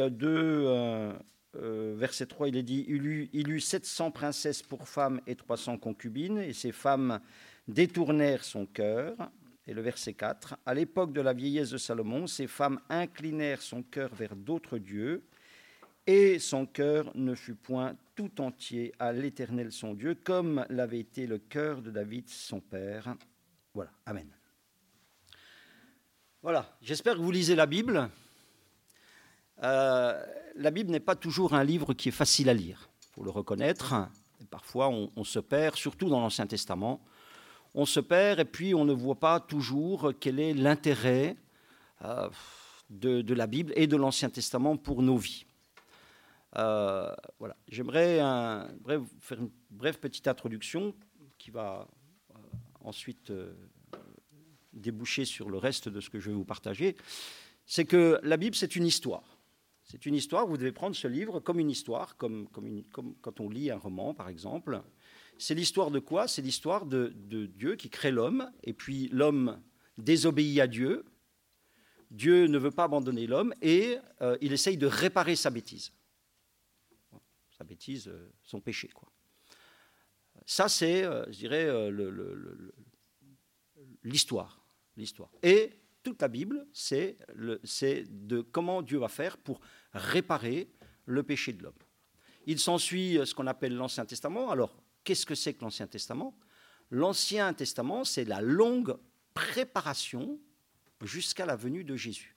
[0.00, 1.14] 2,
[1.94, 5.78] verset 3, il est dit il eut, il eut 700 princesses pour femmes et 300
[5.78, 7.20] concubines, et ces femmes
[7.66, 9.16] détournèrent son cœur.
[9.68, 13.82] Et le verset 4, à l'époque de la vieillesse de Salomon, ces femmes inclinèrent son
[13.82, 15.24] cœur vers d'autres dieux,
[16.06, 21.26] et son cœur ne fut point tout entier à l'Éternel son Dieu, comme l'avait été
[21.26, 23.16] le cœur de David son père.
[23.74, 24.28] Voilà, Amen.
[26.42, 28.08] Voilà, j'espère que vous lisez la Bible.
[29.62, 30.24] Euh,
[30.56, 33.94] la Bible n'est pas toujours un livre qui est facile à lire, faut le reconnaître.
[34.50, 37.00] parfois, on, se perd, surtout dans l'Ancien Testament.
[37.74, 41.36] On se perd et puis on ne voit pas toujours quel est l'intérêt
[42.02, 42.28] euh,
[42.90, 45.46] de, la Bible et de l'Ancien Testament pour nos vies.
[46.56, 47.56] Euh, voilà.
[47.68, 48.18] J'aimerais
[49.20, 50.94] faire une brève petite introduction
[51.38, 51.86] qui va
[52.80, 53.32] ensuite
[54.72, 56.96] déboucher sur le reste de ce que je vais vous partager.
[57.66, 59.35] C'est que la Bible, c'est une histoire.
[59.86, 62.48] C'est une histoire, vous devez prendre ce livre comme une histoire, comme,
[63.22, 64.82] quand on lit un roman, par exemple.
[65.38, 66.28] C'est l'histoire de quoi?
[66.28, 67.14] C'est l'histoire de,
[67.46, 69.60] Dieu qui crée l'homme, et puis l'homme
[69.96, 71.04] désobéit à Dieu.
[72.10, 73.96] Dieu ne veut pas abandonner l'homme, et
[74.40, 75.92] il essaye de réparer sa bêtise
[77.56, 78.88] sa bêtise, euh, son péché.
[78.88, 79.10] Quoi.
[80.44, 82.72] Ça, c'est, euh, je dirais, euh,
[84.02, 84.62] l'histoire.
[84.96, 85.30] l'histoire.
[85.42, 85.72] Et
[86.08, 87.18] toute la Bible, c'est,
[88.08, 89.60] de comment Dieu va faire pour
[89.92, 90.70] réparer
[91.04, 91.74] le péché de l'homme.
[92.46, 94.50] Il s'ensuit ce qu'on appelle l'Ancien Testament.
[94.50, 96.38] Alors, qu'est-ce que c'est que l'Ancien Testament?
[96.90, 98.96] L'Ancien Testament, c'est la longue
[99.34, 100.40] préparation
[101.02, 102.36] jusqu'à la venue de Jésus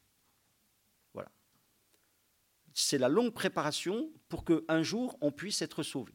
[2.79, 6.13] c'est la longue préparation pour qu'un jour on puisse être sauvé.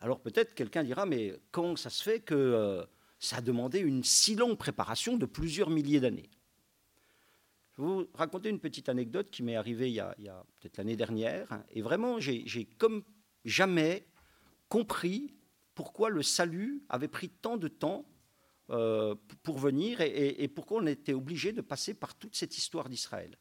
[0.00, 2.84] Alors peut-être quelqu'un dira, mais comment ça se fait que euh,
[3.24, 6.30] ça a demandé une si longue préparation de plusieurs milliers d'années
[7.76, 10.14] Je vais vous raconter une petite anecdote qui m'est arrivée il y a,
[10.60, 13.02] peut-être l'année dernière, et vraiment j'ai comme
[13.44, 14.06] jamais
[14.68, 15.32] compris
[15.74, 18.04] pourquoi le salut avait pris tant de temps
[18.70, 23.36] euh, pour venir et pourquoi on était obligé de passer par toute cette histoire d'Israël.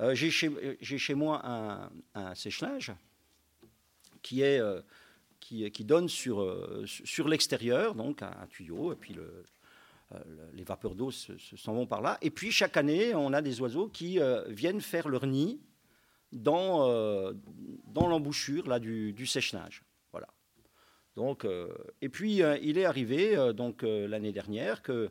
[0.00, 2.90] Euh, j'ai chez, moi un, un sèche
[4.22, 4.80] qui, est, euh,
[5.46, 9.44] qui, donne sur, euh, sur l'extérieur, donc un, tuyau, et puis le,
[10.52, 12.18] les vapeurs d'eau s'en vont par là.
[12.22, 14.18] Et puis chaque année, on a des oiseaux qui
[14.48, 15.60] viennent faire leur nid
[16.32, 17.32] dans,
[17.86, 19.82] dans l'embouchure là, du, du sèche-nage.
[20.12, 20.28] Voilà.
[21.16, 21.46] Donc,
[22.00, 25.10] et puis il est arrivé donc l'année dernière que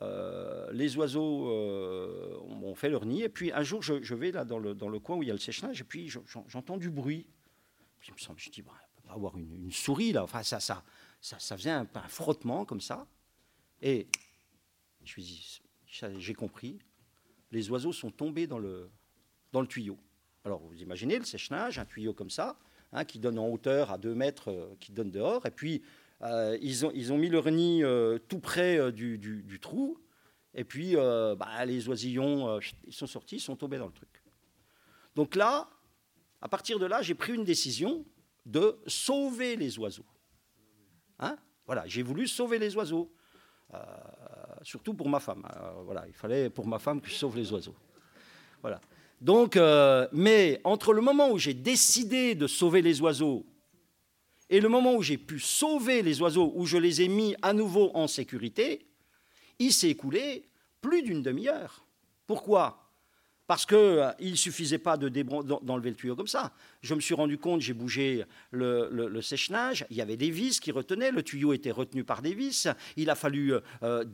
[0.00, 3.22] euh, les oiseaux euh, ont fait leur nid.
[3.22, 5.30] Et puis un jour, je, vais là dans le, dans le, coin où il y
[5.30, 6.08] a le séchage, et puis
[6.48, 7.26] j'entends du bruit.
[7.98, 8.72] Puis je me semble, je dis, bah,
[9.08, 10.22] avoir une, souris là.
[10.22, 10.82] Enfin, ça, ça,
[11.20, 13.06] ça, ça faisait un, frottement comme ça.
[13.80, 14.06] Et
[15.04, 15.62] je me dis,
[16.18, 16.78] j'ai compris.
[17.50, 18.90] Les oiseaux sont tombés dans le,
[19.52, 19.98] dans le tuyau.
[20.44, 22.56] Alors, vous imaginez le sèche-nage, un tuyau comme ça,
[22.92, 25.44] hein, qui donne en hauteur à 2 mètres, euh, qui donne dehors.
[25.46, 25.82] Et puis,
[26.22, 29.98] euh, ils, ont, ils, ont, mis leur nid euh, tout près du, du, trou.
[30.54, 34.22] Et puis, bah, les oisillons, ils sont sortis, ils sont tombés dans le truc.
[35.14, 35.68] Donc là,
[36.40, 38.04] à partir de là, j'ai pris une décision
[38.44, 40.06] de sauver les oiseaux.
[41.18, 41.36] Hein?
[41.66, 43.10] Voilà, j'ai voulu sauver les oiseaux.
[44.62, 45.46] surtout pour ma femme.
[45.84, 47.74] voilà, il fallait pour ma femme que je sauve les oiseaux.
[48.60, 48.80] Voilà.
[49.20, 49.56] Donc,
[50.12, 53.46] mais entre le moment où j'ai décidé de sauver les oiseaux
[54.52, 57.54] et le moment où j'ai pu sauver les oiseaux, où je les ai mis à
[57.54, 58.86] nouveau en sécurité,
[59.58, 60.44] il s'est écoulé
[60.82, 61.86] plus d'une demi-heure.
[62.26, 62.81] Pourquoi?
[63.46, 66.52] Parce qu'il euh, ne suffisait pas d'enlever le tuyau comme ça.
[66.80, 69.20] Je me suis rendu compte, j'ai bougé le, le,
[69.90, 73.10] il y avait des vis qui retenaient, le tuyau était retenu par des vis, il
[73.10, 74.04] a fallu euh,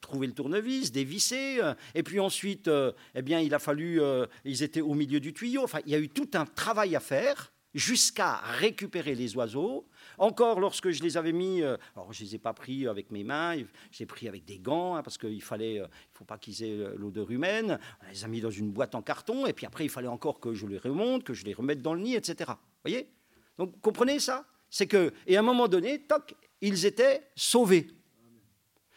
[0.00, 2.70] trouver le tournevis, dévisser, euh, et puis ensuite,
[3.14, 4.00] eh bien, il a fallu,
[4.44, 7.00] ils étaient au milieu du tuyau, enfin, il y a eu tout un travail à
[7.00, 9.86] faire jusqu'à récupérer les oiseaux.
[10.18, 13.10] Encore lorsque je les avais mis, euh, alors je ne les ai pas pris avec
[13.10, 16.18] mes mains, je les ai pris avec des gants, hein, parce qu'il fallait, euh, il
[16.18, 17.78] faut pas qu'ils aient euh, l'odeur humaine.
[18.02, 20.40] On les a mis dans une boîte en carton, et puis après il fallait encore
[20.40, 22.52] que je les remonte, que je les remette dans le nid, etc.
[22.84, 23.08] voyez?
[23.58, 24.44] Donc comprenez ça?
[24.70, 27.86] C'est que, et à un moment donné, toc, ils étaient sauvés.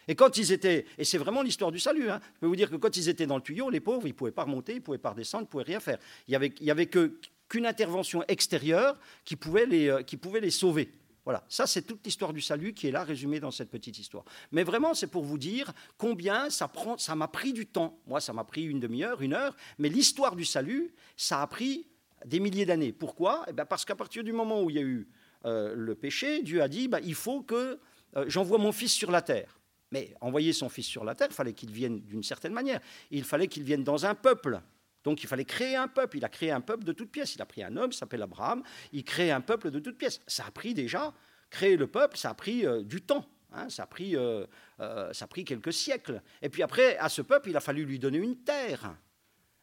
[0.08, 2.70] Et quand ils étaient, et c'est vraiment l'histoire du salut, hein, je peux vous dire
[2.70, 4.76] que quand ils étaient dans le tuyau, les pauvres, ils ne pouvaient pas remonter, ils
[4.76, 5.98] ne pouvaient pas redescendre, ils ne pouvaient rien faire.
[6.26, 6.30] Il
[6.62, 10.90] n'y avait, qu'une intervention extérieure qui qui pouvait les sauver.
[11.28, 14.24] Voilà, ça c'est toute l'histoire du salut qui est là résumée dans cette petite histoire.
[14.50, 18.00] Mais vraiment, c'est pour vous dire combien ça prend, ça m'a pris du temps.
[18.06, 21.86] Moi, ça m'a pris une demi-heure, une heure, mais l'histoire du salut, ça a pris
[22.24, 22.92] des milliers d'années.
[22.92, 23.44] Pourquoi?
[23.46, 25.06] Eh bien Parce qu'à partir du moment où il y a eu
[25.44, 27.78] euh, le péché, Dieu a dit bah, il faut que
[28.16, 29.60] euh, j'envoie mon fils sur la terre.
[29.92, 32.80] Mais envoyer son fils sur la terre, il fallait qu'il vienne d'une certaine manière.
[33.10, 34.62] Il fallait qu'il vienne dans un peuple.
[35.08, 36.18] Donc il fallait créer un peuple.
[36.18, 37.34] Il a créé un peuple de toutes pièces.
[37.34, 38.62] Il a pris un homme s'appelle Abraham.
[38.92, 40.20] Il crée un peuple de toutes pièces.
[40.26, 41.14] Ça a pris déjà,
[41.48, 43.24] créer le peuple, ça a pris euh, du temps.
[43.54, 43.70] Hein.
[43.70, 44.44] ça, a pris, euh,
[44.80, 46.20] euh, ça a pris quelques siècles.
[46.42, 48.96] Et puis après, à ce peuple, il a fallu lui donner une terre.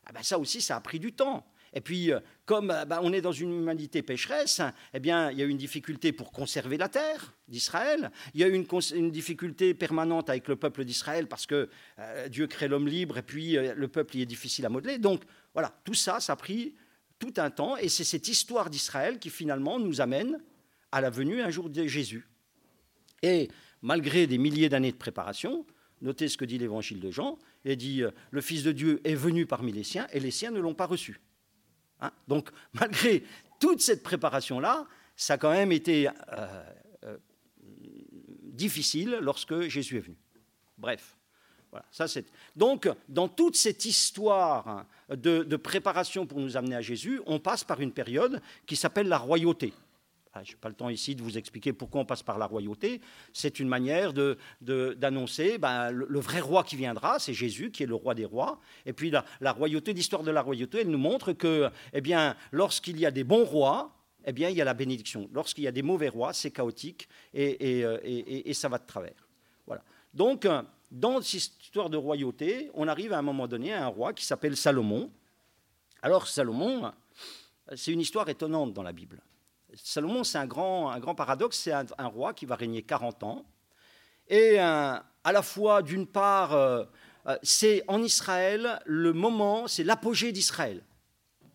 [0.08, 1.46] Ah ben ça aussi, ça a pris du temps.
[1.76, 4.62] Et puis, euh, comme euh, bah, on est dans une humanité pécheresse,
[4.94, 8.12] eh bien, il y a une difficulté pour conserver la terre d'Israël.
[8.34, 11.70] Il y a une, une, difficulté permanente avec le peuple d'Israël parce que
[12.00, 14.98] euh, Dieu crée l'homme libre et puis le peuple il est difficile à modeler.
[14.98, 15.24] Donc,
[15.54, 16.74] voilà, tout ça, ça a pris
[17.20, 20.42] tout un temps et c'est cette histoire d'Israël qui finalement nous amène
[20.94, 22.26] à la venue un jour de Jésus.
[23.22, 23.50] Et
[23.82, 25.66] malgré des milliers d'années de préparation,
[26.02, 29.46] notez ce que dit l'évangile de Jean, il dit, le Fils de Dieu est venu
[29.46, 31.20] parmi les siens et les siens ne l'ont pas reçu.
[32.02, 32.12] Hein?
[32.28, 33.24] Donc, malgré
[33.60, 36.12] toute cette préparation-là, ça a quand même été euh,
[37.04, 37.18] euh,
[38.42, 40.18] difficile lorsque Jésus est venu.
[40.78, 41.18] Bref.
[41.72, 42.06] Voilà, ça
[42.56, 47.82] Donc, dans toute cette histoire de, préparation pour nous amener à Jésus, on passe par
[47.82, 49.74] une période qui s'appelle la royauté.
[50.38, 52.46] Ah, je n'ai pas le temps ici de vous expliquer pourquoi on passe par la
[52.46, 53.00] royauté.
[53.32, 57.86] C'est une manière d'annoncer de, ben, le, vrai roi qui viendra, c'est Jésus qui est
[57.86, 58.60] le roi des rois.
[58.86, 62.02] Et puis la, royauté, l'histoire de la royauté, elle nous montre que, eh
[62.52, 63.96] lorsqu'il y a des bons rois,
[64.26, 65.30] eh bien, il y a la bénédiction.
[65.32, 69.30] Lorsqu'il y a des mauvais rois, c'est chaotique et, et, et, ça va de travers.
[69.66, 69.86] Voilà.
[70.14, 70.46] Donc,
[70.92, 74.26] dans cette histoire de royauté, on arrive à un moment donné à un roi qui
[74.26, 75.10] s'appelle Salomon.
[76.02, 76.92] Alors, Salomon,
[77.74, 79.22] c'est une histoire étonnante dans la Bible.
[79.76, 83.46] Salomon, c'est un grand, un grand paradoxe, c'est un, roi qui va régner 40 ans.
[84.28, 84.58] Et
[85.26, 86.84] à la fois, d'une part, euh,
[87.28, 90.84] euh, c'est en Israël le moment, c'est l'apogée d'Israël.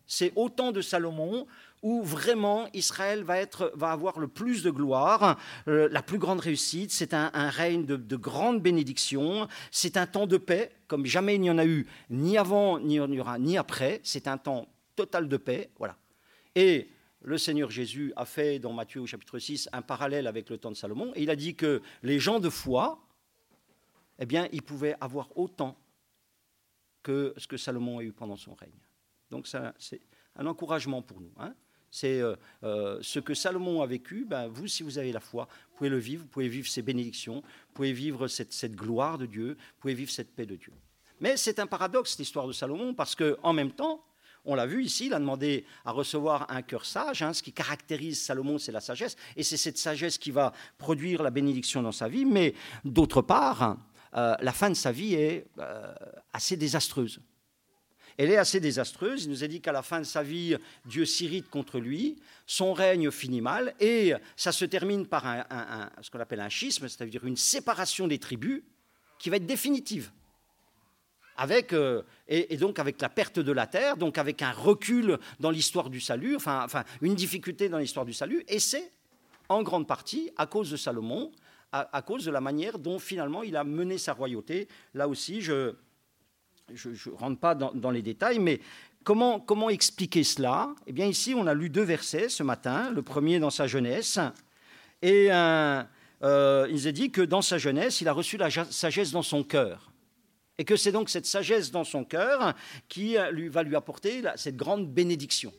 [0.05, 1.47] C'est au temps de Salomon
[1.81, 6.41] où vraiment Israël va, être, va avoir le plus de gloire, euh, la plus grande
[6.41, 6.91] réussite.
[6.91, 9.47] C'est un, règne de, de, grande bénédiction.
[9.71, 12.99] C'est un temps de paix, comme jamais il n'y en a eu, ni avant, ni
[12.99, 14.01] n'y aura, ni après.
[14.03, 15.71] C'est un temps total de paix.
[15.79, 15.95] Voilà.
[16.55, 16.89] Et
[17.23, 20.71] le Seigneur Jésus a fait dans Matthieu au chapitre 6 un parallèle avec le temps
[20.71, 22.99] de Salomon, et il a dit que les gens de foi,
[24.19, 25.77] eh bien, ils pouvaient avoir autant
[27.03, 28.69] que ce que Salomon a eu pendant son règne.
[29.29, 30.01] Donc c'est
[30.35, 31.33] un encouragement pour nous.
[31.39, 31.53] Hein.
[31.89, 35.47] C'est euh, euh, ce que Salomon a vécu, ben, vous, si vous avez la foi,
[35.71, 39.17] vous pouvez le vivre, vous pouvez vivre ces bénédictions, vous pouvez vivre cette, cette gloire
[39.17, 40.73] de Dieu, vous pouvez vivre cette paix de Dieu.
[41.19, 44.03] Mais c'est un paradoxe, cette histoire de Salomon, parce qu'en même temps,
[44.43, 47.21] on l'a vu ici, il a demandé à recevoir un cœur sage.
[47.21, 47.33] Hein.
[47.33, 49.15] ce qui caractérise Salomon, c'est la sagesse.
[49.35, 52.25] Et c'est cette sagesse qui va produire la bénédiction dans sa vie.
[52.25, 53.77] Mais d'autre part,
[54.15, 55.93] euh, la fin de sa vie est euh,
[56.33, 57.21] assez désastreuse.
[58.17, 59.25] Elle est assez désastreuse.
[59.25, 60.55] Il nous a dit qu'à la fin de sa vie,
[60.85, 65.23] Dieu s'irrite contre lui, son règne finit mal, et ça se termine par
[66.01, 68.63] ce qu'on appelle un schisme, c'est-à-dire une séparation des tribus
[69.17, 70.11] qui va être définitive
[71.41, 75.49] avec, euh, et, donc avec la perte de la terre, donc avec un recul dans
[75.49, 76.67] l'histoire du salut, enfin,
[77.01, 78.91] une difficulté dans l'histoire du salut, et c'est
[79.49, 81.31] en grande partie à cause de Salomon,
[81.71, 84.67] à, cause de la manière dont finalement il a mené sa royauté.
[84.93, 85.73] Là aussi, je
[86.69, 88.59] ne rentre pas dans, les détails, mais
[89.03, 90.75] comment, comment expliquer cela?
[90.85, 94.19] Eh bien ici, on a lu deux versets ce matin, le premier dans sa jeunesse,
[95.01, 99.23] et euh, il a dit que dans sa jeunesse, il a reçu la sagesse dans
[99.23, 99.90] son cœur.
[100.61, 102.53] Et que c'est donc cette sagesse dans son cœur
[102.87, 105.51] qui euh, lui, va lui apporter cette grande bénédiction.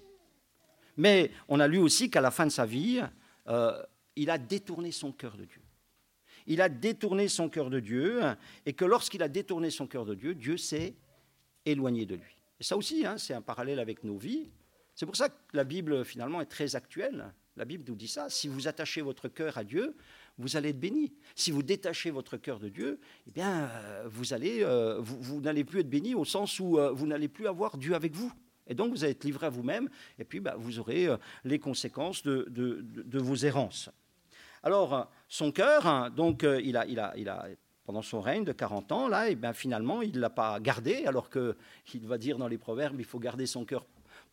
[0.97, 3.03] Mais on a lu aussi qu'à la fin de sa vie,
[3.49, 3.83] euh,
[4.15, 5.61] il a détourné son cœur de Dieu.
[6.47, 8.21] Il a détourné son cœur de Dieu,
[8.65, 10.95] et que lorsqu'il a détourné son cœur de Dieu, Dieu s'est
[11.67, 12.37] éloigné de lui.
[12.61, 14.53] Et ça aussi, hein, c'est un parallèle avec nos vies.
[14.95, 17.33] C'est pour ça que la Bible, finalement, est très actuelle.
[17.57, 18.31] La Bible nous dit ça.
[18.31, 19.97] Si vous attachez votre cœur à Dieu,
[20.39, 21.13] vous allez être béni.
[21.35, 25.91] Si vous détachez votre cœur de Dieu, eh bien, euh, euh, vous, n'allez plus être
[25.91, 28.33] béni au sens où euh, vous n'allez plus avoir Dieu avec vous.
[28.67, 31.09] Et donc, vous allez être livré à vous-même, et puis bah, vous aurez
[31.45, 33.91] les conséquences de, vos errances.
[34.63, 37.49] Alors, son cœur, hein, donc, il a, il a, il a
[37.85, 41.05] pendant son règne de 40 ans, là, et bien finalement, il ne l'a pas gardé,
[41.07, 43.85] alors qu'il va dire dans les proverbes, il faut garder son cœur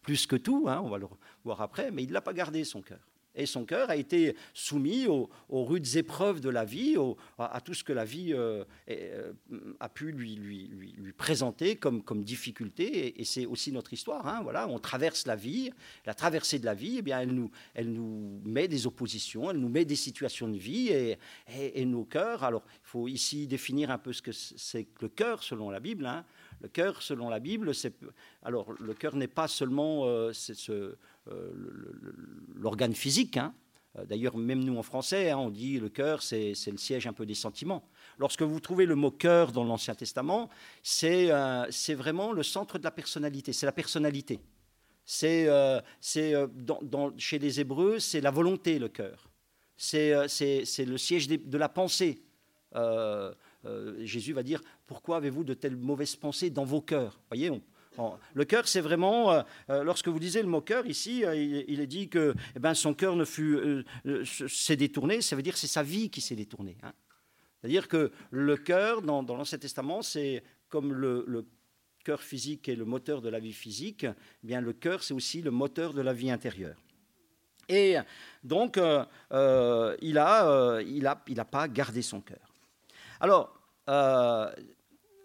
[0.02, 1.08] plus que tout, hein, on va le
[1.44, 3.09] voir après, mais il ne l'a pas gardé, son cœur.
[3.36, 6.96] Et son cœur a été soumis aux, rudes épreuves de la vie,
[7.38, 9.32] à, tout ce que la vie euh, euh,
[9.80, 13.20] a pu lui, présenter comme, difficulté.
[13.20, 14.28] Et, c'est aussi notre histoire.
[14.28, 15.72] Hein, voilà, on traverse la vie,
[16.06, 19.58] la traversée de la vie, eh bien, elle, nous, elle nous met des oppositions, elle
[19.58, 21.18] nous met des situations de vie et,
[21.48, 22.44] et, nos cœurs.
[22.44, 25.80] Alors, il faut ici définir un peu ce que c'est que le cœur selon la
[25.80, 26.06] Bible.
[26.06, 26.26] Hein.
[26.62, 27.94] Le cœur, selon la Bible, c'est
[28.44, 30.32] alors le cœur n'est pas seulement euh,
[30.70, 30.94] euh,
[32.56, 33.38] l'organe physique.
[33.38, 33.54] Hein.
[33.98, 37.14] Euh, d'ailleurs, même nous en français, hein, on dit le cœur, c'est le siège un
[37.14, 37.88] peu des sentiments.
[38.18, 40.50] Lorsque vous trouvez le mot cœur dans l'Ancien Testament,
[40.84, 41.30] c'est
[41.96, 44.42] vraiment le centre de la personnalité, c'est la personnalité.
[45.06, 45.48] C'est
[46.02, 49.30] chez les Hébreux, c'est la volonté, le cœur.
[49.78, 52.22] C'est le siège de la pensée.
[54.02, 57.20] Jésus va dire Pourquoi avez-vous de telles mauvaises pensées dans vos cœurs?
[57.30, 57.52] Voyez,
[58.34, 61.80] le cœur, c'est vraiment, euh, euh, lorsque vous lisez le mot cœur ici, euh, il,
[61.80, 63.16] est dit que eh ben, son cœur
[64.48, 66.76] s'est détourné, ça veut dire que c'est sa vie qui s'est détournée.
[66.82, 66.94] Hein.
[67.62, 71.46] C'est-à-dire que le cœur, dans, l'Ancien Testament, c'est comme le,
[72.04, 75.44] cœur physique est le moteur de la vie physique, eh bien le cœur, c'est aussi
[75.44, 76.82] le moteur de la vie intérieure.
[77.68, 77.98] Et
[78.44, 82.52] donc, il n'a pas gardé son cœur.
[83.20, 83.54] Alors,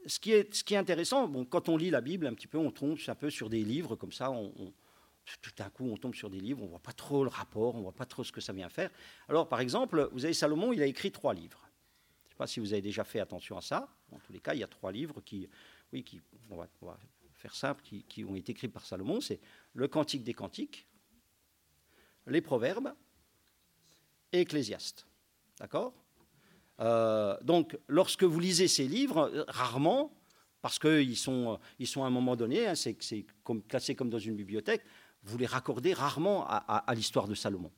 [0.07, 2.99] ce qui, est, intéressant, bon, quand on lit la Bible un petit peu, on tombe
[3.07, 4.53] un peu sur des livres comme ça, on,
[5.41, 7.75] tout d'un coup on tombe sur des livres, on ne voit pas trop le rapport,
[7.75, 8.91] on ne voit pas trop ce que ça vient faire.
[9.29, 11.61] Alors par exemple, vous avez Salomon, il a écrit trois livres.
[12.25, 13.89] Je ne sais pas si vous avez déjà fait attention à ça.
[14.13, 15.49] En tous les cas, il y a trois livres qui,
[15.93, 16.21] oui, qui,
[16.51, 16.69] on va,
[17.33, 19.21] faire simple, qui, qui, ont été écrits par Salomon.
[19.21, 19.41] C'est
[19.73, 20.87] le Cantique des Cantiques,
[22.27, 22.95] les Proverbes
[24.33, 25.07] et Ecclésiaste.
[25.59, 25.95] D'accord?
[26.81, 30.13] Euh, donc, lorsque vous lisez ces livres, rarement,
[30.65, 32.97] parce qu'ils sont, ils sont à un moment donné, hein, c'est
[33.43, 33.63] comme,
[33.97, 34.83] comme dans une bibliothèque,
[35.25, 37.71] vous les raccordez rarement à, l'histoire de Salomon.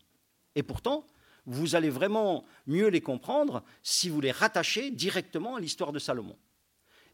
[0.55, 1.05] Et pourtant,
[1.47, 6.37] vous allez vraiment mieux les comprendre si vous les rattachez directement à l'histoire de Salomon.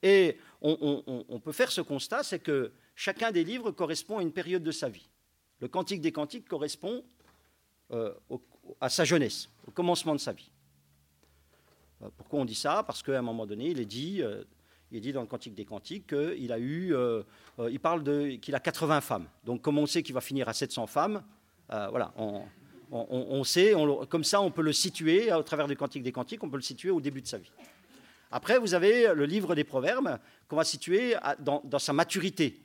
[0.03, 4.63] Et on, peut faire ce constat, c'est que chacun des livres correspond à une période
[4.63, 5.09] de sa vie.
[5.61, 7.03] Le Cantique des Cantiques correspond
[7.93, 8.13] euh,
[8.79, 10.51] à sa jeunesse, au commencement de sa vie.
[12.03, 12.83] Euh, pourquoi on dit ça?
[12.87, 14.43] Parce qu'à un moment donné, il est dit, euh,
[14.91, 17.23] il est dit dans le Cantique des Cantiques qu'il a eu, euh,
[17.71, 19.27] il parle de qu'il a 80 femmes.
[19.45, 21.23] Donc, comme on sait qu'il va finir à 700 femmes,
[21.69, 22.13] voilà,
[22.91, 23.75] on, sait,
[24.11, 26.63] comme ça, on peut le situer au travers du Cantique des Cantiques, on peut le
[26.63, 27.51] situer au début de sa vie.
[28.31, 30.19] Après, vous avez le livre des Proverbes
[30.49, 32.61] qu'on va situer dans, dans sa maturité,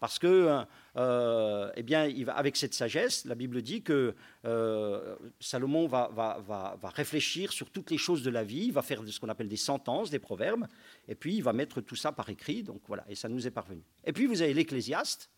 [0.00, 0.64] parce que,
[0.96, 7.70] euh, eh bien, avec cette sagesse, la Bible dit que euh, Salomon va, réfléchir sur
[7.70, 10.20] toutes les choses de la vie, il va faire ce qu'on appelle des sentences, des
[10.20, 10.66] proverbes,
[11.08, 13.50] et puis il va mettre tout ça par écrit, donc voilà, et ça nous est
[13.50, 13.82] parvenu.
[14.04, 15.30] Et puis vous avez l'Ecclésiaste.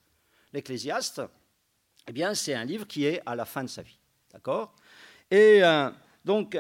[0.53, 1.23] L'Ecclésiaste,
[2.07, 3.99] eh bien, c'est un livre qui est à la fin de sa vie,
[4.33, 4.75] d'accord?
[5.31, 5.91] Et euh,
[6.25, 6.59] donc,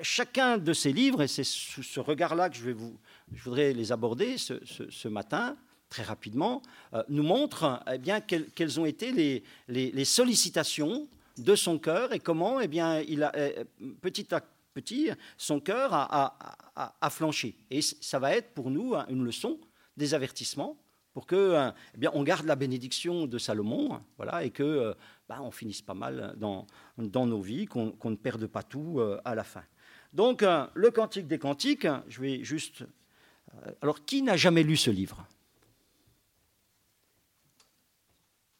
[0.00, 2.98] chacun de ces livres, et c'est sous ce regard-là que je, vais vous,
[3.32, 5.56] je voudrais les aborder ce matin,
[5.88, 6.62] très rapidement,
[6.94, 12.60] euh, nous montre eh bien, quelles, ont été les, sollicitations de son cœur et comment
[12.60, 13.64] eh bien, il eh,
[14.00, 14.42] petit à
[14.74, 17.56] petit son cœur a, flanché.
[17.70, 19.58] Et ça va être pour nous hein, une leçon,
[19.96, 20.76] des avertissements
[21.14, 24.02] pour que euh, eh bien, on garde la bénédiction de Salomon,
[24.42, 24.94] et que euh,
[25.30, 29.44] bah, on finisse pas mal dans nos vies, qu'on ne perde pas tout à la
[29.44, 29.62] fin.
[30.12, 32.84] Donc, le Cantique des Cantiques, je vais juste.
[33.80, 35.26] alors, qui n'a jamais lu ce livre?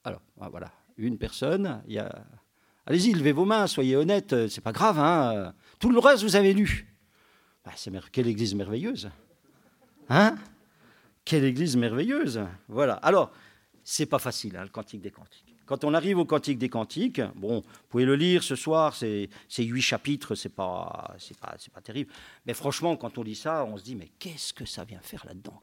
[0.07, 1.83] Alors, ah, voilà, une personne.
[1.89, 2.25] Il y a...
[2.87, 5.01] Allez-y, levez vos mains, soyez honnêtes, euh, c'est pas grave.
[5.01, 6.95] Hein Tout le reste, vous avez lu.
[7.65, 9.11] Bah, c'est Quelle église merveilleuse
[10.09, 10.37] Hein
[11.25, 12.95] Quelle église merveilleuse Voilà.
[12.95, 13.33] Alors,
[13.83, 15.57] c'est pas facile, hein, le Cantique des Cantiques.
[15.67, 19.29] Quand on arrive au Cantique des Cantiques, bon, vous pouvez le lire ce soir, c'est
[19.59, 21.17] huit chapitres, c'est pas,
[21.75, 22.13] pas terrible.
[22.47, 25.27] Mais franchement, quand on lit ça, on se dit, mais qu'est-ce que ça vient faire
[25.27, 25.61] là-dedans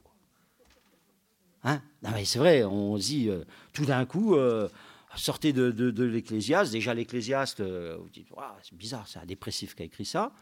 [1.64, 1.80] Hein?
[2.24, 4.68] C'est vrai, on dit euh, tout d'un coup, euh,
[5.16, 6.72] sortez de, de, l'Ecclésiaste.
[6.72, 8.28] Déjà, l'Ecclésiaste, euh, vous dites,
[8.62, 10.32] c'est bizarre, c'est un dépressif qui a écrit ça.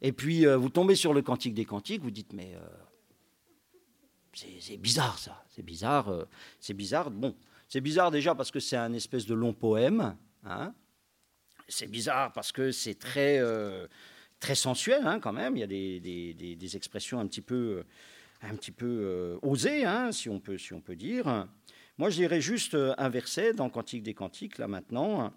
[0.00, 2.54] Et puis, vous tombez sur le Cantique des Cantiques, vous dites, mais
[4.34, 6.26] c'est bizarre ça, c'est bizarre,
[6.60, 7.10] c'est bizarre.
[7.10, 7.34] Bon,
[7.68, 10.16] c'est bizarre déjà parce que c'est un espèce de long poème.
[10.44, 10.74] Hein
[11.68, 13.40] c'est bizarre parce que c'est très,
[14.40, 15.56] très sensuel hein, quand même.
[15.56, 16.00] Il y a des,
[16.34, 17.84] des expressions un petit peu
[18.50, 20.56] un petit peu euh, osé, hein, si, on peut,
[20.96, 21.46] dire.
[21.98, 25.32] Moi, je dirais juste euh, un verset dans Cantique des Cantiques, là maintenant.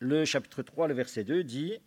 [0.00, 1.78] Le chapitre 3, le verset 2 dit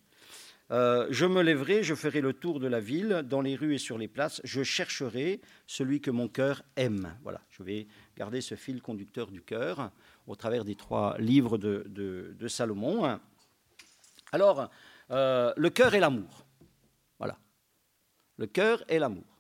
[0.72, 3.78] euh, Je me lèverai, je ferai le tour de la ville, dans les rues et
[3.78, 7.18] sur les places, je chercherai celui que mon cœur aime.
[7.24, 9.92] Voilà, je vais garder ce fil conducteur du cœur
[10.28, 13.20] au travers des trois livres de, de, Salomon.
[14.32, 14.70] Alors,
[15.10, 16.46] le cœur et l'amour.
[17.20, 17.38] Voilà.
[18.38, 19.35] Le cœur et l'amour.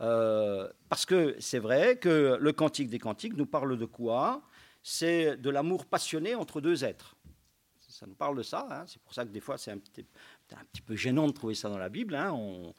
[0.00, 4.42] Euh, parce que c'est vrai que le Cantique des Cantiques nous parle de quoi?
[4.82, 7.16] C'est de l'amour passionné entre deux êtres.
[7.78, 8.66] Ça nous parle de ça.
[8.70, 8.84] Hein.
[8.86, 11.76] c'est pour ça que des fois, c'est un, petit peu gênant de trouver ça dans
[11.76, 12.14] la Bible.
[12.14, 12.32] Hein.
[12.32, 12.72] on,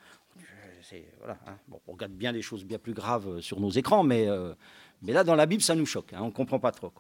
[1.19, 1.57] voilà, hein.
[1.85, 4.53] on regarde bien des choses bien plus graves sur nos écrans, mais, euh,
[5.03, 6.11] là, dans la Bible, ça nous choque.
[6.13, 6.91] on ne comprend pas trop.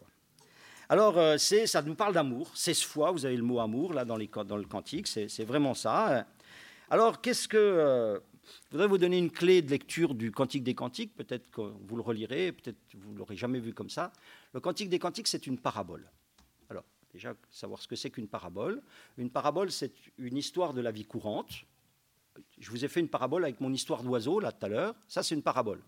[0.89, 2.51] Alors, euh, ça nous parle d'amour.
[2.53, 6.27] 16 fois, vous avez le mot amour là dans le cantique, c'est, vraiment ça.
[6.89, 8.21] Alors, qu'est-ce que.
[8.43, 11.15] Je voudrais vous donner une clé de lecture du Cantique des Cantiques.
[11.15, 14.11] Peut-être que vous le relirez, peut-être que vous ne l'aurez jamais vu comme ça.
[14.53, 16.09] Le Cantique des Cantiques, c'est une parabole.
[16.69, 16.83] Alors,
[17.13, 18.81] déjà, savoir ce que c'est qu'une parabole.
[19.17, 21.51] Une parabole, c'est une histoire de la vie courante.
[22.59, 24.95] Je vous ai fait une parabole avec mon histoire d'oiseau, là, tout à l'heure.
[25.07, 25.81] Ça, c'est une parabole.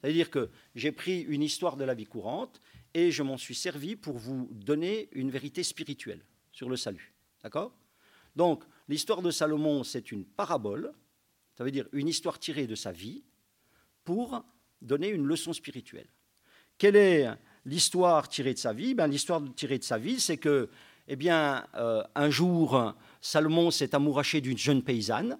[0.00, 2.60] C'est-à-dire que j'ai pris une histoire de la vie courante
[2.94, 6.20] et je m'en suis servi pour vous donner une vérité spirituelle
[6.52, 7.14] sur le salut.
[7.42, 7.72] D'accord?
[8.34, 10.92] Donc, l'histoire de Salomon, c'est une parabole,
[11.56, 13.22] ça veut dire une histoire tirée de sa vie
[14.04, 14.44] pour
[14.82, 16.08] donner une leçon spirituelle.
[16.78, 17.28] Quelle est
[17.64, 18.94] l'histoire tirée de sa vie?
[18.94, 20.68] Ben, L'histoire tirée de sa vie, c'est que,
[21.08, 25.38] eh bien, euh, un jour, Salomon s'est amouraché d'une jeune paysanne.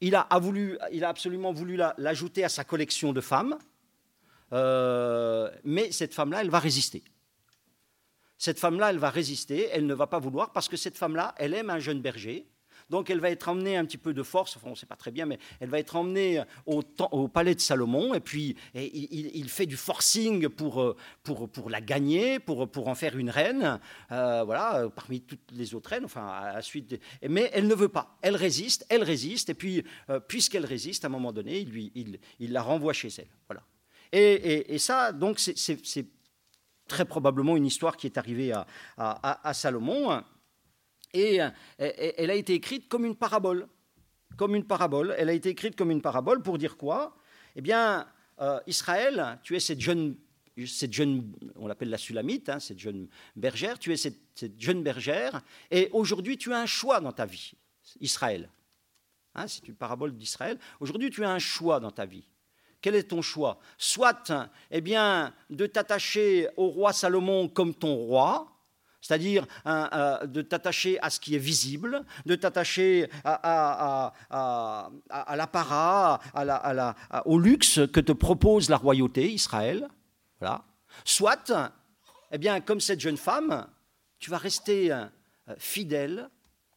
[0.00, 3.58] Il a, absolument voulu l'ajouter à sa collection de femmes.
[4.52, 7.02] Euh, mais cette femme-là, elle va résister.
[8.38, 11.52] Cette femme-là, elle va résister, elle ne va pas vouloir, parce que cette femme-là, elle
[11.52, 12.46] aime un jeune berger.
[12.90, 14.96] Donc elle va être emmenée un petit peu de force, enfin on ne sait pas
[14.96, 16.82] très bien, mais elle va être emmenée au,
[17.12, 20.96] au palais de Salomon, et puis il, fait du forcing pour, euh,
[21.68, 23.80] la gagner, pour, en faire une reine,
[24.12, 27.00] euh, voilà, parmi toutes les autres reines, enfin à suite.
[27.28, 29.84] Mais elle ne veut pas, elle résiste, elle résiste, et puis
[30.28, 33.28] puisqu'elle résiste, à un moment donné, il, la renvoie chez elle.
[33.48, 33.62] Voilà.
[34.12, 36.06] Et, ça, donc, c'est
[36.88, 38.52] très probablement une histoire qui est arrivée
[38.96, 40.22] à, Salomon.
[41.12, 41.40] Et,
[41.78, 43.68] elle a été écrite comme une parabole.
[44.36, 45.14] Comme une parabole.
[45.18, 47.16] Elle a été écrite comme une parabole pour dire quoi?
[47.56, 48.06] Eh bien,
[48.40, 50.16] euh, Israël, tu es cette jeune,
[50.66, 54.82] cette jeune on l'appelle la Sulamite, hein, cette jeune bergère, tu es cette, cette jeune
[54.82, 57.52] bergère, et aujourd'hui tu as un choix dans ta vie,
[58.00, 58.48] Israël.
[59.34, 60.58] Hein, c'est une parabole d'Israël.
[60.80, 62.24] Aujourd'hui tu as un choix dans ta vie.
[62.80, 63.60] Quel est ton choix?
[63.76, 64.32] Soit
[64.70, 68.50] eh bien, de t'attacher au roi Salomon comme ton roi,
[69.00, 74.12] c'est-à-dire de t'attacher à ce qui est visible, de t'attacher à,
[75.36, 76.20] l'apparat,
[77.24, 79.88] au luxe que te propose la royauté, Israël.
[80.38, 80.64] Voilà.
[81.04, 81.52] Soit,
[82.32, 83.66] eh bien, comme cette jeune femme,
[84.18, 85.06] tu vas rester euh,
[85.58, 86.28] fidèle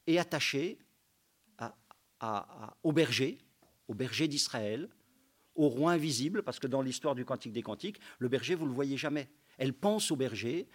[0.08, 0.80] et attaché
[2.84, 3.38] au berger,
[3.90, 4.88] au berger d'Israël,
[5.56, 8.70] au roi invisible, parce que dans l'histoire du Cantique des Cantiques, le berger, vous ne
[8.70, 9.30] le voyez jamais.
[9.58, 10.68] Elle pense au berger,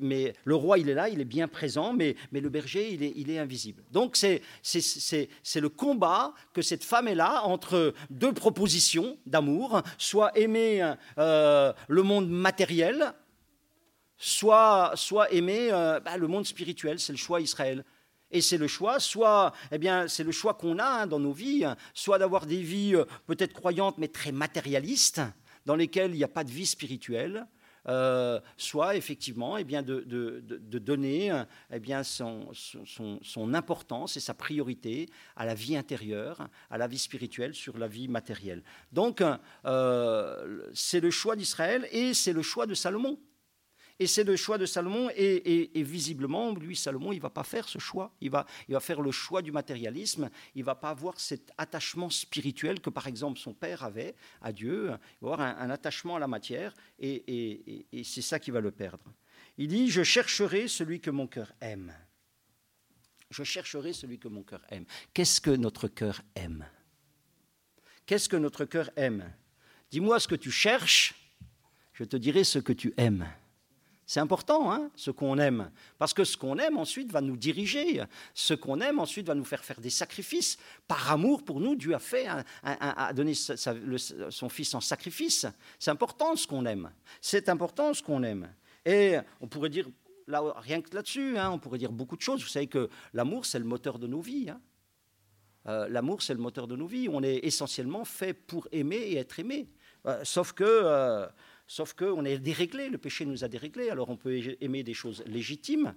[0.00, 3.38] mais le roi, il est là, il est bien présent, mais, le berger, il est,
[3.38, 3.82] invisible.
[3.90, 10.94] Donc c'est le combat que cette femme est là entre deux propositions d'amour, soit aimer
[11.18, 13.12] euh, le monde matériel,
[14.18, 17.84] soit, soit aimer euh, bah, le monde spirituel, c'est le choix Israël.
[18.30, 21.32] Et c'est le choix, soit, eh bien, c'est le choix qu'on a hein, dans nos
[21.32, 25.20] vies, soit d'avoir des vies euh, peut-être croyantes mais très matérialistes,
[25.66, 27.46] dans lesquelles il n'y a pas de vie spirituelle,
[27.88, 30.04] euh, soit effectivement eh bien, de,
[30.78, 31.32] donner
[31.72, 32.52] eh bien, son,
[33.54, 38.06] importance et sa priorité à la vie intérieure, à la vie spirituelle sur la vie
[38.06, 38.62] matérielle.
[38.92, 39.22] Donc,
[39.64, 43.18] euh, c'est le choix d'Israël et c'est le choix de Salomon.
[44.02, 45.10] Et c'est le choix de Salomon.
[45.14, 48.12] Et, visiblement, lui, Salomon, il va pas faire ce choix.
[48.20, 50.28] Il va, il va faire le choix du matérialisme.
[50.56, 54.86] Il va pas avoir cet attachement spirituel que, par exemple, son père avait à Dieu.
[55.20, 56.74] Il va avoir un, attachement à la matière.
[56.98, 59.04] Et, et c'est ça qui va le perdre.
[59.56, 61.94] Il dit, je chercherai celui que mon cœur aime.
[63.30, 64.84] Je chercherai celui que mon cœur aime.
[65.14, 66.66] Qu'est-ce que notre cœur aime?
[68.04, 69.32] Qu'est-ce que notre cœur aime?
[69.92, 71.14] Dis-moi ce que tu cherches,
[71.92, 73.28] je te dirai ce que tu aimes.
[74.12, 75.70] C'est important, hein, ce qu'on aime.
[75.96, 78.02] Parce que ce qu'on aime ensuite va nous diriger.
[78.34, 80.58] Ce qu'on aime ensuite va nous faire faire des sacrifices.
[80.86, 82.26] Par amour pour nous, Dieu a fait,
[82.62, 85.46] a donné son Fils en sacrifice.
[85.78, 86.92] C'est important ce qu'on aime.
[87.22, 88.52] C'est important ce qu'on aime.
[88.84, 89.88] Et on pourrait dire,
[90.26, 92.42] là, rien que là-dessus, hein, on pourrait dire beaucoup de choses.
[92.42, 94.50] Vous savez que l'amour, c'est le moteur de nos vies.
[94.50, 94.60] Hein.
[95.68, 97.08] Euh, l'amour, c'est le moteur de nos vies.
[97.10, 99.70] On est essentiellement fait pour aimer et être aimé.
[100.04, 100.64] Euh, sauf que...
[100.64, 101.26] Euh,
[101.72, 103.88] Sauf qu'on est déréglé, le péché nous a déréglés.
[103.88, 105.94] Alors on peut aimer des choses légitimes,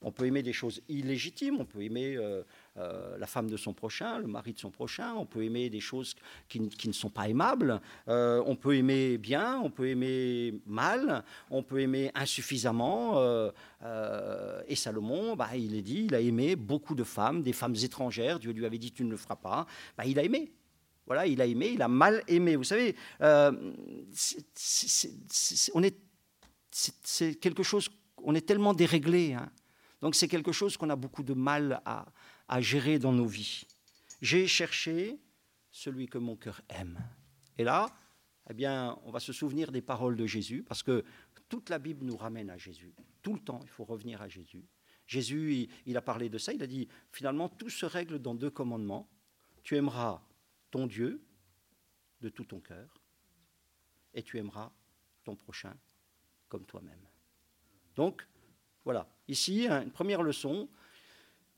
[0.00, 2.44] on peut aimer des choses illégitimes, on peut aimer euh,
[2.76, 5.80] euh, la femme de son prochain, le mari de son prochain, on peut aimer des
[5.80, 6.14] choses
[6.48, 11.64] qui, ne sont pas aimables, euh, on peut aimer bien, on peut aimer mal, on
[11.64, 13.20] peut aimer insuffisamment.
[14.68, 18.38] et Salomon, bah, il est dit, il a aimé beaucoup de femmes, des femmes étrangères,
[18.38, 19.66] Dieu lui avait dit tu ne le feras pas,
[19.98, 20.52] bah, il a aimé.
[21.06, 22.56] Voilà, il a aimé, il a mal aimé.
[22.56, 23.72] Vous savez, euh,
[24.12, 25.14] c'est
[27.36, 27.88] quelque chose,
[28.18, 29.34] on est tellement déréglé.
[29.34, 29.50] Hein.
[30.00, 32.06] Donc c'est quelque chose qu'on a beaucoup de mal à,
[32.48, 33.64] à gérer dans nos vies.
[34.20, 35.18] J'ai cherché
[35.70, 36.98] celui que mon cœur aime.
[37.58, 37.88] Et là,
[38.48, 41.04] eh bien, on va se souvenir des paroles de Jésus, parce que
[41.48, 42.92] Toute la Bible nous ramène à Jésus.
[43.22, 44.64] Tout le temps, il faut revenir à Jésus.
[45.06, 48.50] Jésus, il, a parlé de ça, il a dit, finalement, tout se règle dans deux
[48.50, 49.08] commandements.
[49.62, 50.20] Tu aimeras
[50.76, 51.22] ton Dieu
[52.20, 53.00] de tout ton cœur
[54.12, 54.70] et tu aimeras
[55.24, 55.74] ton prochain
[56.50, 57.00] comme toi-même.
[57.94, 58.26] Donc,
[58.84, 59.08] voilà.
[59.26, 60.68] Ici, une première leçon,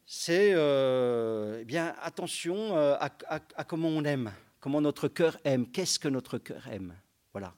[0.07, 5.99] c'est euh, eh bien attention euh, à, comment on aime, comment notre cœur aime, qu'est-ce
[5.99, 6.95] que notre cœur aime?
[7.33, 7.57] Voilà.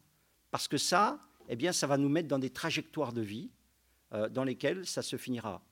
[0.50, 3.50] Parce que ça, eh bien, ça va nous mettre dans des trajectoires de vie
[4.14, 5.62] euh, dans lesquelles ça se finira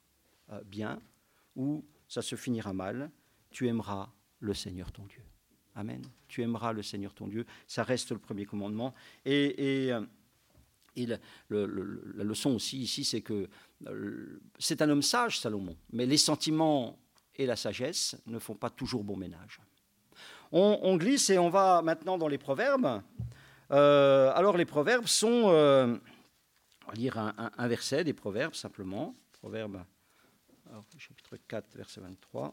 [0.67, 1.01] bien
[1.57, 3.11] ou ça se finira mal.
[3.51, 5.25] Tu aimeras le Seigneur ton Dieu.
[5.79, 6.03] Amen.
[6.27, 7.47] Tu aimeras le Seigneur ton Dieu.
[7.69, 8.95] Ça reste le premier commandement.
[9.25, 9.93] Et,
[10.97, 11.19] la
[12.25, 13.49] leçon aussi ici, c'est que
[14.59, 16.99] c'est un homme sage, Salomon, mais les sentiments
[17.37, 19.61] et la sagesse ne font pas toujours bon ménage.
[20.51, 23.01] On, glisse et on va maintenant dans les proverbes.
[23.71, 25.97] Euh, alors les proverbes sont, euh,
[26.87, 29.15] on va lire un, verset des proverbes simplement.
[29.31, 29.85] Proverbe,
[30.97, 32.53] chapitre 4, verset 23.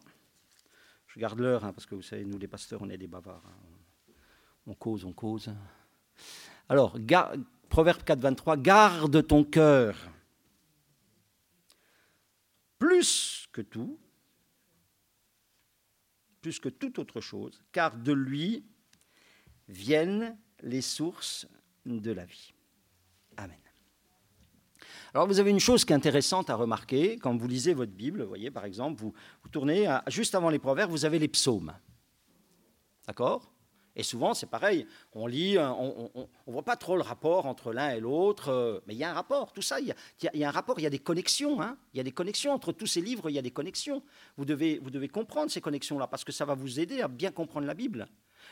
[1.16, 3.42] Je garde l'heure, hein, parce que vous savez, nous les pasteurs, on est des bavards.
[3.48, 4.14] Hein.
[4.68, 5.50] On cause, on cause.
[6.68, 6.98] Alors,
[7.70, 9.96] Proverbe 4, 23, garde ton cœur
[12.78, 13.98] plus que tout,
[16.42, 18.66] plus que toute autre chose, car de lui
[19.70, 21.48] viennent les sources
[21.86, 22.55] de la vie.
[25.14, 28.22] Alors vous avez une chose qui est intéressante à remarquer quand vous lisez votre Bible,
[28.22, 29.14] vous voyez par exemple, vous,
[29.52, 31.74] tournez juste avant les proverbes, vous avez les psaumes.
[33.08, 33.52] D'accord?
[33.96, 37.92] Et souvent, c'est pareil, on lit, on ne voit pas trop le rapport entre l'un
[37.92, 40.52] et l'autre, euh, mais il y a un rapport, tout ça, il y a, un
[40.52, 41.78] rapport, il y a des connexions, hein.
[41.94, 44.04] il y a des connexions entre tous ces livres, il y a des connexions.
[44.36, 47.74] Vous devez, comprendre ces connexions-là, parce que ça va vous aider à bien comprendre la
[47.74, 48.08] Bible.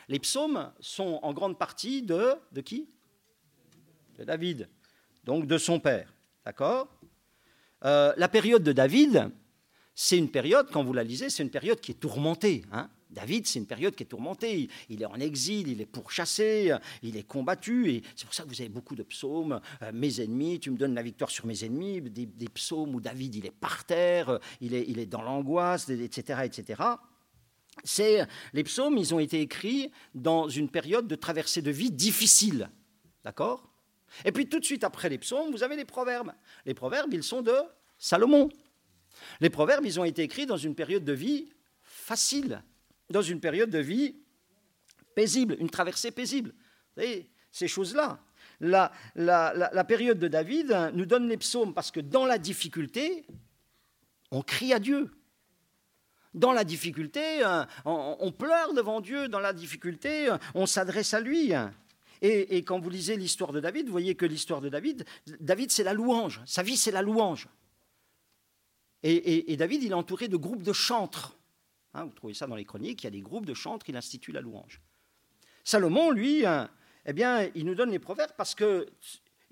[0.08, 2.88] Les psaumes sont en grande partie de qui?
[4.18, 4.68] De David,
[5.24, 6.13] donc de son père,
[6.44, 6.88] d'accord?
[7.84, 9.30] Euh, La période de David,
[9.94, 13.46] c'est une période, quand vous la lisez, c'est une période qui est tourmentée, hein David,
[13.46, 14.68] c'est une période qui est tourmentée.
[14.90, 17.90] Il est en exil, il est pourchassé, il est combattu.
[17.90, 19.60] Et c'est pour ça que vous avez beaucoup de psaumes.
[19.82, 22.02] Euh, mes ennemis, tu me donnes la victoire sur mes ennemis.
[22.02, 26.40] Des, psaumes où David, il est par terre, il est, il est dans l'angoisse, etc.,
[26.44, 26.82] etc.
[27.82, 32.70] C'est, les psaumes, ils ont été écrits dans une période de traversée de vie difficile.
[33.24, 33.73] D'accord?
[34.24, 36.32] Et puis tout de suite après les psaumes, vous avez les proverbes.
[36.66, 37.56] Les proverbes, ils sont de
[37.98, 38.48] Salomon.
[39.40, 41.48] Les proverbes, ils ont été écrits dans une période de vie
[41.82, 42.62] facile
[43.10, 44.16] dans une période de vie
[45.14, 46.50] paisible, une traversée paisible.
[46.50, 48.20] Vous voyez, ces choses-là.
[48.60, 48.90] La,
[49.86, 53.26] période de David nous donne les psaumes parce que dans la difficulté,
[54.30, 55.10] on crie à Dieu.
[56.32, 59.28] Dans la difficulté, euh, on, pleure devant Dieu.
[59.28, 61.52] Dans la difficulté, on s'adresse à lui.
[62.22, 65.04] Et, quand vous lisez l'histoire de David, vous voyez que l'histoire de David,
[65.40, 66.40] David, c'est la louange.
[66.46, 67.48] Sa vie, c'est la louange.
[69.02, 71.36] Et, David, il est entouré de groupes de chantres.
[71.92, 73.94] Hein, vous trouvez ça dans les chroniques, il y a des groupes de chantres qui
[73.94, 74.80] instituent la louange.
[75.62, 76.68] Salomon, lui, hein,
[77.06, 78.86] eh bien, il nous donne les proverbes parce que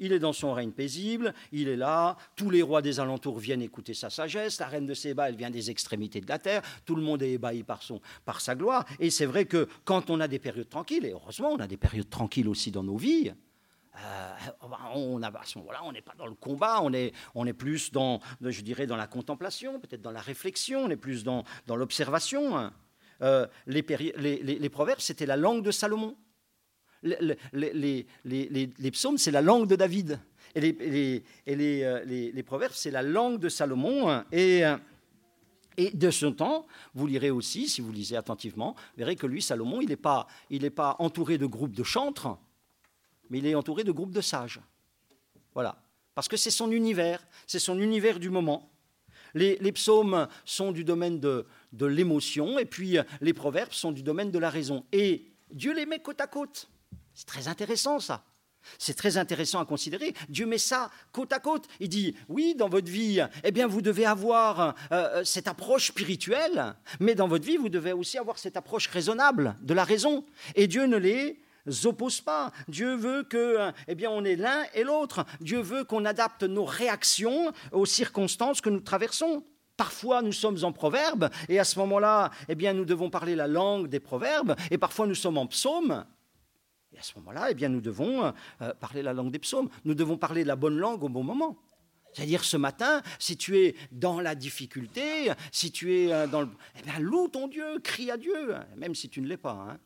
[0.02, 3.62] il est dans son règne paisible, il est là, tous les rois des alentours viennent
[3.62, 6.96] écouter sa sagesse, la reine de Séba, elle vient des extrémités de la terre, tout
[6.96, 10.20] le monde est ébahi par, son, par sa gloire, et c'est vrai que quand on
[10.20, 13.32] a des périodes tranquilles, et heureusement on a des périodes tranquilles aussi dans nos vies,
[13.96, 14.32] euh,
[14.94, 17.92] on à ce moment-là, on n'est pas dans le combat, on est, on est plus
[17.92, 21.76] dans, je dirais, dans la contemplation, peut-être dans la réflexion, on est plus dans, dans
[21.76, 22.70] l'observation.
[23.20, 23.82] Euh, les,
[24.42, 26.16] les, proverbes, c'était la langue de Salomon.
[27.02, 30.18] Les, psaumes, c'est la langue de David.
[30.54, 34.22] Et les, euh, proverbes, c'est la langue de Salomon.
[34.32, 34.64] Et,
[35.76, 39.40] et de ce temps, vous lirez aussi, si vous lisez attentivement, vous verrez que lui,
[39.40, 39.96] Salomon, il n'est
[40.70, 42.36] pas, entouré de groupes de chantres,
[43.30, 44.60] mais il est entouré de groupes de sages.
[45.54, 45.82] Voilà.
[46.14, 48.70] Parce que c'est son univers, c'est son univers du moment.
[49.34, 54.02] Les, psaumes sont du domaine de, de l'émotion, et puis euh, les proverbes sont du
[54.02, 54.84] domaine de la raison.
[54.92, 56.68] Et Dieu les met côte à côte.
[57.14, 58.24] C'est très intéressant ça.
[58.78, 60.14] C'est très intéressant à considérer.
[60.28, 61.66] Dieu met ça côte à côte.
[61.80, 65.88] Il dit, oui, dans votre vie, eh bien, vous devez avoir euh, euh, cette approche
[65.88, 70.24] spirituelle, mais dans votre vie, vous devez aussi avoir cette approche raisonnable de la raison.
[70.54, 71.40] Et Dieu ne les
[71.84, 72.52] oppose pas.
[72.68, 75.24] Dieu veut que, eh bien, on l'un et l'autre.
[75.40, 79.44] Dieu veut qu'on adapte nos réactions aux circonstances que nous traversons.
[79.76, 83.48] Parfois, nous sommes en proverbe, et à ce moment-là, eh bien, nous devons parler la
[83.48, 86.04] langue des proverbes, et parfois nous sommes en psaume.
[87.02, 89.68] À ce moment-là, eh bien, nous devons euh, parler la langue des psaumes.
[89.84, 91.58] Nous devons parler la bonne langue au bon moment.
[92.12, 96.48] C'est-à-dire ce matin, si tu es dans la difficulté, si tu es euh, dans le...
[96.78, 99.66] Eh bien, loue ton Dieu, crie à Dieu, même si tu ne l'es pas.
[99.68, 99.78] Hein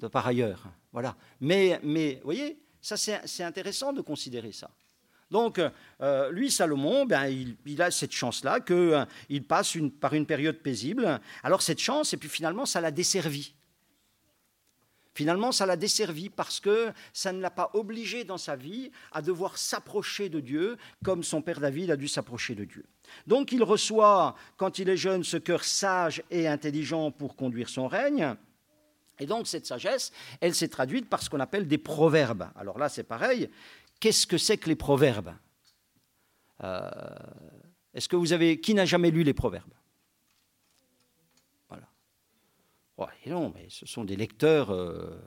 [0.00, 0.64] de par ailleurs.
[0.92, 1.16] Voilà.
[1.40, 4.68] Mais, mais voyez, ça c'est intéressant de considérer ça.
[5.30, 5.60] Donc,
[6.00, 11.20] euh, lui, Salomon, ben, il, a cette chance-là, qu'il euh, passe par une période paisible.
[11.44, 13.54] Alors, cette chance, et puis finalement, ça l'a desservi.
[15.14, 19.22] Finalement, ça l'a desservi parce que ça ne l'a pas obligé dans sa vie à
[19.22, 22.84] devoir s'approcher de Dieu comme son père David a dû s'approcher de Dieu.
[23.26, 27.86] Donc il reçoit, quand il est jeune, ce cœur sage et intelligent pour conduire son
[27.86, 28.34] règne.
[29.20, 32.48] Et donc cette sagesse, elle s'est traduite par ce qu'on appelle des proverbes.
[32.56, 33.48] Alors là, c'est pareil.
[34.00, 35.32] Qu'est-ce que c'est que les proverbes?
[36.64, 36.90] Euh,
[37.94, 39.72] Est-ce que vous avez qui n'a jamais lu les proverbes?
[43.26, 44.70] Non, mais ce sont des lecteurs.
[44.70, 45.18] Euh,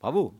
[0.00, 0.34] bravo.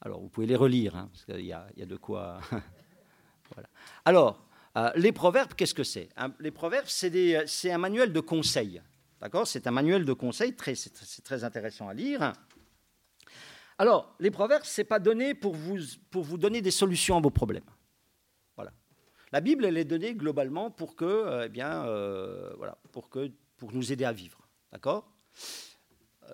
[0.00, 2.40] Alors, vous pouvez les relire, hein, parce qu'il y, a de quoi.
[3.54, 3.68] voilà.
[4.04, 6.08] Alors, euh, les proverbes, qu'est-ce que c'est?
[6.38, 8.80] Les proverbes, c'est un manuel de conseils.
[9.20, 9.46] D'accord?
[9.46, 12.32] C'est un manuel de conseils, c'est très intéressant à lire.
[13.76, 15.78] Alors, les proverbes, ce n'est pas donné pour vous,
[16.10, 17.64] pour vous donner des solutions à vos problèmes.
[18.56, 18.72] Voilà.
[19.32, 21.82] La Bible, elle est donnée globalement pour que, euh, eh bien,
[22.56, 24.40] voilà, pour, que, pour nous aider à vivre.
[24.72, 25.06] D'accord?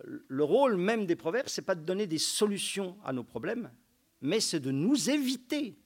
[0.05, 3.71] Le rôle même des proverbes, ce n'est pas de donner des solutions à nos problèmes,
[4.21, 5.77] mais c'est de nous éviter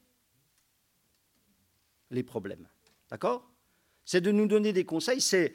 [2.10, 2.68] les problèmes.
[3.08, 3.50] D'accord?
[4.04, 5.20] C'est de nous donner des conseils.
[5.20, 5.54] C'est,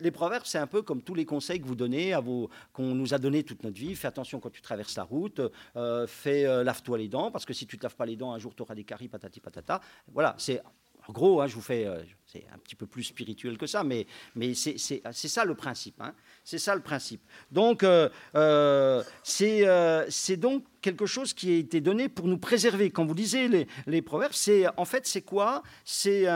[0.00, 2.94] les proverbes, c'est un peu comme tous les conseils que vous donnez à vos, qu'on
[2.94, 3.94] nous a donnés toute notre vie.
[3.94, 5.40] Fais attention quand tu traverses la route.
[5.76, 8.32] Euh, fais, euh, lave-toi les dents parce que si tu te laves pas les dents,
[8.32, 9.80] un jour tu auras des caries, patati patata.
[10.08, 10.62] Voilà, c'est
[11.10, 14.06] gros, hein, je vous fais, euh, c'est un petit peu plus spirituel que ça, mais,
[14.34, 16.00] mais c'est ça le principe.
[16.00, 16.14] Hein.
[16.44, 17.22] C'est ça le principe.
[17.50, 22.90] Donc, euh, euh, c'est donc quelque chose qui a été donné pour nous préserver.
[22.90, 25.62] Quand vous lisez les, proverbes, c'est en fait c'est quoi?
[25.84, 26.26] C'est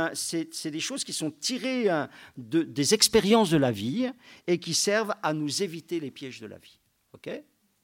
[0.65, 1.89] des choses qui sont tirées
[2.37, 4.11] de, des expériences de la vie
[4.47, 6.79] et qui servent à nous éviter les pièges de la vie.
[7.15, 7.31] ok?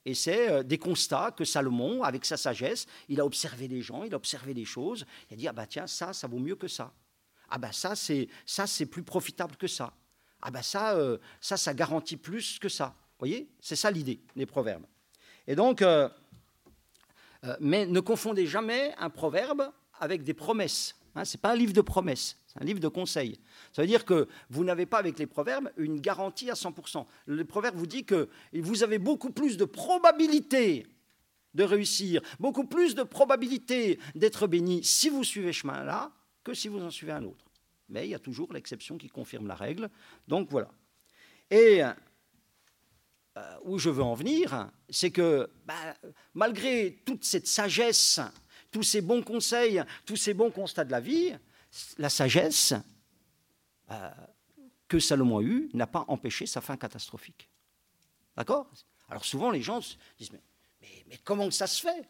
[0.05, 4.05] Et c'est euh, des constats que Salomon, avec sa sagesse, il a observé les gens,
[4.05, 6.57] il a observé les choses, il a dit, ah bah tiens, ça, ça vaut mieux
[6.57, 6.93] que ça.
[7.51, 9.93] Ah bah ça, c'est, ça, c'est plus profitable que ça.
[10.41, 12.95] Ah bah ça, euh, ça, ça garantit plus que ça.
[12.97, 14.87] Vous voyez C'est ça l'idée, les proverbes.
[15.47, 16.09] Et donc, euh,
[17.61, 20.95] mais ne confondez jamais un proverbe avec des promesses.
[21.15, 23.39] Hein, Ce n'est pas un livre de promesses, c'est un livre de conseils.
[23.73, 27.05] Ça veut dire que vous n'avez pas avec les proverbes une garantie à 100%.
[27.27, 30.87] Le proverbe vous dit que vous avez beaucoup plus de probabilité
[31.55, 36.13] de réussir, beaucoup plus de probabilité d'être béni si vous suivez ce chemin-là
[36.45, 37.45] que si vous en suivez un autre.
[37.89, 39.91] Mais il y a toujours l'exception qui confirme la règle.
[40.29, 40.71] Donc voilà.
[41.51, 41.83] Et
[43.37, 45.97] euh, où je veux en venir, c'est que bah,
[46.35, 48.21] malgré toute cette sagesse
[48.71, 51.33] tous ces bons conseils, tous ces bons constats de la vie,
[51.99, 52.75] la sagesse
[53.91, 54.11] euh,
[54.89, 57.49] que Salomon a eue n'a pas empêché sa fin catastrophique.
[58.37, 58.71] D'accord?
[59.09, 59.81] Alors souvent les gens
[60.19, 60.33] disent
[61.09, 62.09] mais, comment ça se fait?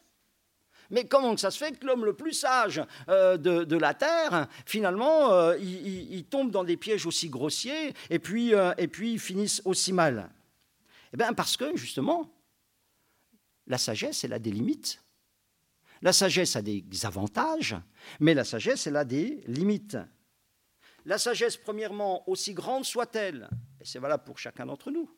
[0.91, 5.31] Mais comment ça se fait que l'homme le plus sage euh, de, la Terre, finalement,
[5.31, 9.21] euh, il, tombe dans des pièges aussi grossiers et puis, et puis
[9.65, 10.31] aussi mal?
[11.13, 12.29] Eh bien parce que, justement,
[13.67, 15.01] la sagesse, elle a des limites.
[16.03, 17.77] La sagesse a des avantages,
[18.21, 19.99] mais la sagesse, elle a des limites.
[21.05, 23.49] La sagesse, premièrement, aussi grande soit-elle,
[23.81, 25.11] et c'est valable pour chacun d'entre nous,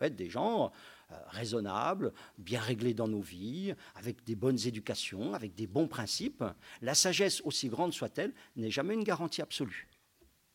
[0.00, 0.72] être des gens
[1.10, 6.44] euh, raisonnables, bien réglés dans nos vies, avec des bonnes éducations, avec des bons principes,
[6.80, 9.88] la sagesse, aussi grande soit-elle, n'est jamais une garantie absolue,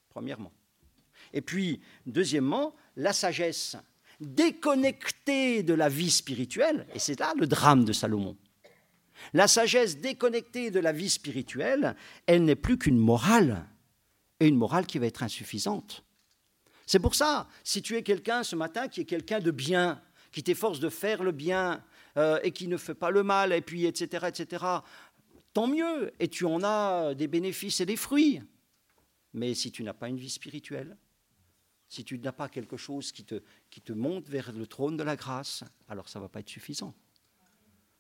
[0.09, 0.51] premièrement.
[1.33, 3.75] Et puis, deuxièmement, la sagesse
[4.19, 8.35] déconnectée de la vie spirituelle, et c'est là le drame de Salomon.
[9.33, 13.67] La sagesse déconnectée de la vie spirituelle, elle n'est plus qu'une morale,
[14.39, 16.03] et une morale qui va être insuffisante.
[16.85, 20.01] C'est pour ça, si tu es quelqu'un ce matin qui est quelqu'un de bien,
[20.31, 21.83] qui t'efforce de faire le bien
[22.17, 24.65] euh, et qui ne fait pas le mal, et puis etc., etc.,
[25.53, 28.41] tant mieux, et tu en as des bénéfices et des fruits.
[29.33, 30.97] Mais si tu n'as pas une vie spirituelle,
[31.89, 35.03] si tu n'as pas quelque chose qui te, qui te monte vers le trône de
[35.03, 36.93] la grâce, alors ça ne va pas être suffisant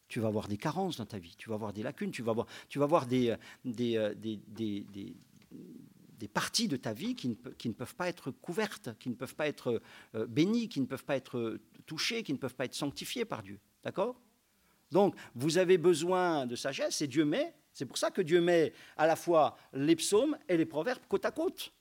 [0.07, 2.31] tu vas avoir des carences dans ta vie, tu vas avoir des lacunes, tu vas
[2.31, 5.15] avoir, tu vas avoir des, euh, euh, des, des, des,
[6.19, 9.15] des, parties de ta vie qui ne, qui ne, peuvent pas être couvertes, qui ne
[9.15, 9.81] peuvent pas être
[10.15, 13.43] euh, bénies, qui ne peuvent pas être touchées, qui ne peuvent pas être sanctifiées par
[13.43, 13.59] Dieu.
[13.83, 14.19] D'accord?
[14.91, 18.73] Donc, vous avez besoin de sagesse et Dieu met, c'est pour ça que Dieu met
[18.95, 21.73] à la fois les psaumes et les proverbes côte à côte.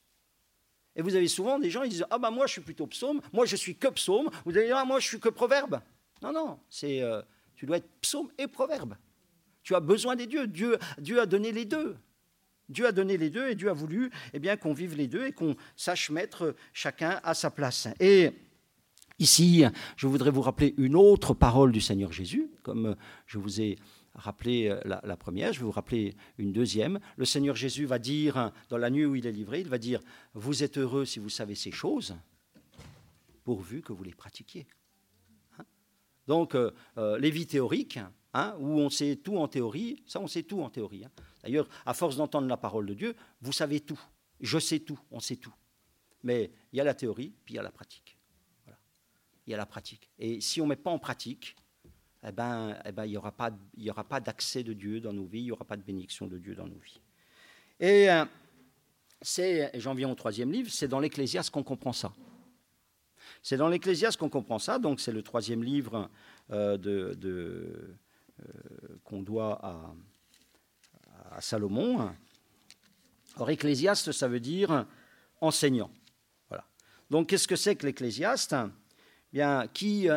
[0.97, 3.21] Et vous avez souvent des gens qui disent Ah ben moi je suis plutôt psaume,
[3.33, 5.81] moi je suis que psaume, vous allez dire Ah moi je suis que proverbe.
[6.23, 7.03] Non, non, c'est.
[7.57, 8.97] Tu dois être psaume et proverbe.
[9.63, 10.47] Tu as besoin des dieux.
[10.47, 10.79] Dieu,
[11.21, 11.97] a donné les deux.
[12.69, 15.27] Dieu a donné les deux et Dieu a voulu eh bien, qu'on vive les deux
[15.27, 17.89] et qu'on sache mettre chacun à sa place.
[18.01, 18.31] Et
[19.19, 19.65] ici,
[19.97, 23.77] je voudrais vous rappeler une autre parole du Seigneur Jésus, comme je vous ai
[24.17, 27.01] rappelé euh, la, première, je vais vous rappeler une deuxième.
[27.17, 30.01] Le Seigneur Jésus va dire, dans la nuit où il est livré, il va dire,
[30.35, 32.17] vous êtes heureux si vous savez ces choses,
[33.45, 34.67] pourvu que vous les pratiquiez.
[36.27, 36.73] Donc, euh,
[37.19, 37.99] les vies théoriques,
[38.35, 41.05] hein, où on sait tout en théorie, ça on sait tout en théorie.
[41.05, 41.11] Hein.
[41.43, 44.01] D'ailleurs, à force d'entendre la parole de Dieu, vous savez tout.
[44.41, 45.55] Je sais tout, on sait tout.
[46.23, 48.19] Mais il y a la théorie, puis il y a la pratique.
[49.47, 50.11] Il y a la pratique.
[50.19, 51.55] Et si on ne met pas en pratique,
[52.27, 53.53] eh ben, eh ben, il n'y aura pas,
[54.09, 56.57] pas d'accès de Dieu dans nos vies, il n'y aura pas de bénédiction de Dieu
[56.57, 57.01] dans nos vies.
[57.79, 58.25] Et euh,
[59.23, 62.13] c'est, j'en viens au troisième livre, c'est dans l'Ecclésiaste qu'on comprend ça.
[63.47, 66.11] C'est dans l'Ecclésiaste qu'on comprend ça, donc c'est le troisième livre
[66.51, 67.97] euh, euh,
[69.05, 69.65] qu'on doit
[71.31, 72.11] à, Salomon.
[73.37, 74.85] Or, Ecclésiaste, ça veut dire
[75.41, 75.93] enseignant.
[76.49, 76.65] Voilà.
[77.09, 78.57] Donc, qu'est-ce que c'est que l'Ecclésiaste?
[79.33, 80.09] Bien, qui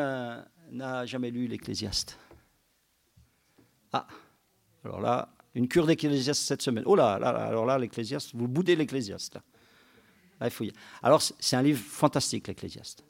[0.72, 2.18] n'a jamais lu l'Ecclésiaste?
[3.94, 4.08] Ah,
[4.84, 6.84] alors là, une cure d'Ecclésiaste cette semaine.
[6.88, 9.38] Oh là, là, alors là, l'Ecclésiaste, vous boudez l'Ecclésiaste.
[11.04, 13.04] Alors, c'est un livre fantastique, l'Ecclésiaste.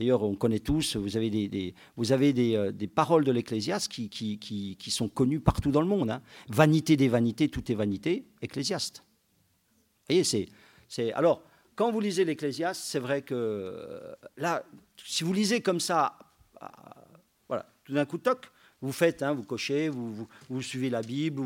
[0.00, 1.74] D'ailleurs, on connaît tous, vous avez des,
[2.56, 6.10] euh, paroles de l'Ecclésiaste qui, sont connues partout dans le monde.
[6.10, 6.22] Hein.
[6.48, 9.04] Vanité des vanités, tout est vanité, Ecclésiaste.
[10.08, 11.12] Vous voyez, c'est.
[11.12, 11.42] Alors,
[11.76, 14.64] quand vous lisez l'Ecclésiaste, c'est vrai que euh, là,
[15.04, 16.18] si vous lisez comme ça
[17.46, 20.26] voilà, tout d'un coup, toc, vous faites, hein, vous cochez, vous,
[20.62, 21.42] suivez la Bible,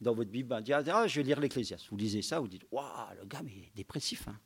[0.00, 1.88] dans votre Bible, ben, ah, je vais lire l'Ecclésiaste.
[1.90, 2.86] Vous lisez ça, vous dites, waouh,
[3.20, 4.28] le gars, mais dépressif.
[4.28, 4.38] Hein.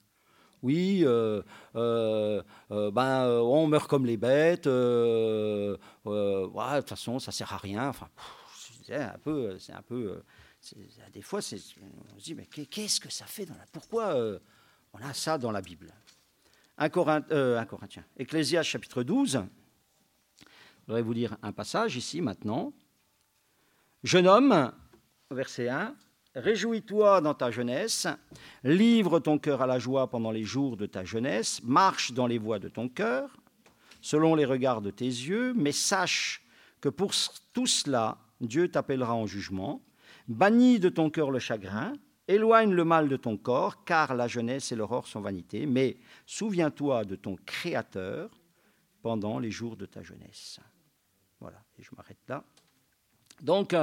[0.63, 1.43] Oui, euh,
[1.75, 7.89] euh, euh, ben, on meurt comme les bêtes, de toute façon, ça sert à rien.
[7.89, 8.09] Enfin,
[8.91, 10.23] un peu, un peu,
[11.13, 14.17] des fois, on se dit, mais qu'est-ce que ça fait dans la, pourquoi
[14.93, 15.93] on a ça dans la Bible?
[16.79, 19.43] 1, Corinthien, Ecclésiaste chapitre 12,
[20.41, 20.47] je
[20.87, 22.73] voudrais vous lire un passage ici maintenant.
[24.03, 24.73] Jeune homme,
[25.31, 25.97] verset 1,
[26.37, 28.07] Réjouis-toi dans ta jeunesse,
[28.63, 32.37] livre ton cœur à la joie pendant les jours de ta jeunesse, marche dans les
[32.37, 33.39] voies de ton cœur,
[34.03, 36.45] selon les regards de tes yeux, mais sache
[36.83, 37.13] que pour
[37.55, 39.81] tout cela, Dieu t'appellera en jugement.
[40.29, 41.95] Bannis de ton cœur le chagrin,
[42.29, 45.97] éloigne le mal de ton corps, car la jeunesse et l'aurore sont vanité, mais
[46.27, 48.29] souviens-toi de ton Créateur
[49.01, 50.61] pendant les jours de ta jeunesse.
[51.41, 52.45] Voilà, et je m'arrête là.
[53.41, 53.75] Donc,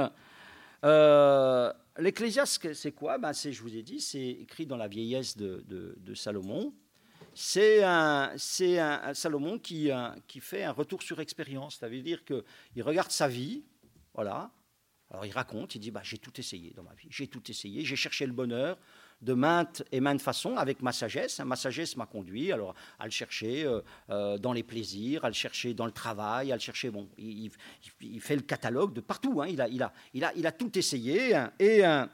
[0.84, 3.18] euh, l'Ecclésiaste, c'est quoi?
[3.18, 6.74] Ben, Je vous ai dit, c'est écrit dans la vieillesse de, Salomon.
[7.34, 9.90] C'est un, Salomon qui,
[10.26, 11.76] qui fait un retour sur expérience.
[11.76, 13.64] Ça veut dire qu'il regarde sa vie,
[14.14, 14.50] voilà.
[15.10, 17.84] Alors il raconte, il dit bah, J'ai tout essayé dans ma vie, j'ai tout essayé,
[17.84, 18.78] j'ai cherché le bonheur,
[19.24, 21.40] de maintes et maintes façons avec ma sagesse.
[21.40, 25.34] Ma sagesse m'a conduit alors, à le chercher euh, euh, dans les plaisirs, à le
[25.34, 26.90] chercher dans le travail, à le chercher.
[26.90, 27.50] Bon, il,
[28.20, 29.40] fait le catalogue de partout.
[29.40, 29.48] Hein.
[29.48, 31.52] il, a, il, a, il, a, il, a, tout essayé hein.
[31.58, 32.06] et, euh,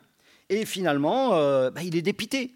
[0.48, 1.30] et finalement,
[1.70, 2.54] bah, il est dépité.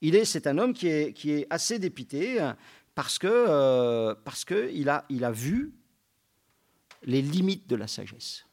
[0.00, 2.56] Il est, c'est un homme qui est, qui est assez dépité hein,
[2.94, 5.74] parce que parce que il a, il a vu
[7.02, 8.46] les limites de la sagesse.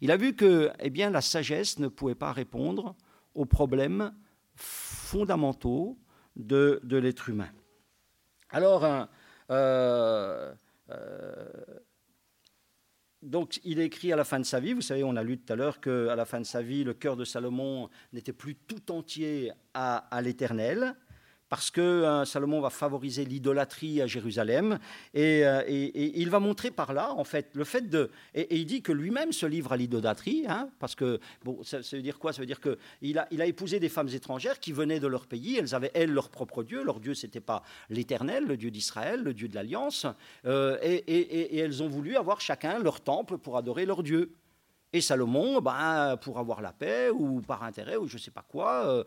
[0.00, 2.96] Il a vu que eh bien, la sagesse ne pouvait pas répondre
[3.34, 4.12] aux problèmes
[4.54, 5.98] fondamentaux
[6.36, 7.50] de, l'être humain.
[8.50, 8.84] Alors,
[9.50, 10.54] euh,
[10.90, 11.52] euh,
[13.22, 15.52] donc, il écrit à la fin de sa vie, vous savez, on a lu tout
[15.52, 18.92] à l'heure qu'à la fin de sa vie, le cœur de Salomon n'était plus tout
[18.92, 20.94] entier à l'Éternel
[21.54, 24.80] parce que euh, Salomon va favoriser l'idolâtrie à Jérusalem,
[25.16, 28.10] euh, et, il va montrer par là, en fait, le fait de...
[28.34, 32.02] Et, il dit que lui-même se livre à l'idolâtrie, hein, parce que, bon, ça, veut
[32.02, 32.32] dire quoi?
[32.32, 35.28] Ça veut dire qu'il a, il a épousé des femmes étrangères qui venaient de leur
[35.28, 39.22] pays, elles avaient, elles, leur propre Dieu, leur Dieu, c'était pas l'Éternel, le Dieu d'Israël,
[39.22, 40.06] le Dieu de l'Alliance,
[40.46, 44.34] euh, et, elles ont voulu avoir chacun leur temple pour adorer leur Dieu.
[44.94, 48.44] Et Salomon, ben, pour avoir la paix ou par intérêt ou je ne sais pas
[48.48, 49.04] quoi, euh,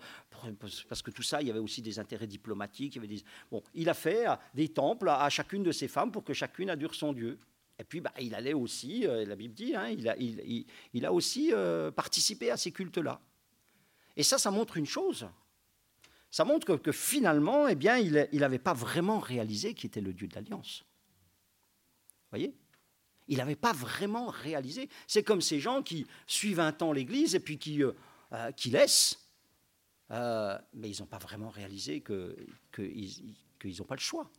[0.89, 2.97] parce que tout ça, il y avait aussi des intérêts diplomatiques.
[2.97, 6.33] Il, bon, il a fait euh, des temples à chacune de ses femmes pour que
[6.33, 7.39] chacune adore son Dieu.
[7.79, 11.53] Et puis, ben, il allait aussi, euh, la Bible dit, hein, il, a, aussi
[11.95, 13.21] participé à ces cultes-là.
[14.17, 15.25] Et ça, ça montre une chose.
[16.29, 20.27] Ça montre que, finalement, eh bien, il n'avait pas vraiment réalisé qui était le Dieu
[20.27, 20.83] de l'Alliance.
[22.25, 22.53] Vous voyez?
[23.27, 24.89] Il n'avait pas vraiment réalisé.
[25.07, 27.91] C'est comme ces gens qui suivent un temps l'Église et puis qui, euh,
[28.33, 29.19] euh, qui laissent,
[30.11, 32.35] euh, mais ils n'ont pas vraiment réalisé qu'ils
[32.71, 34.29] que n'ont pas le choix,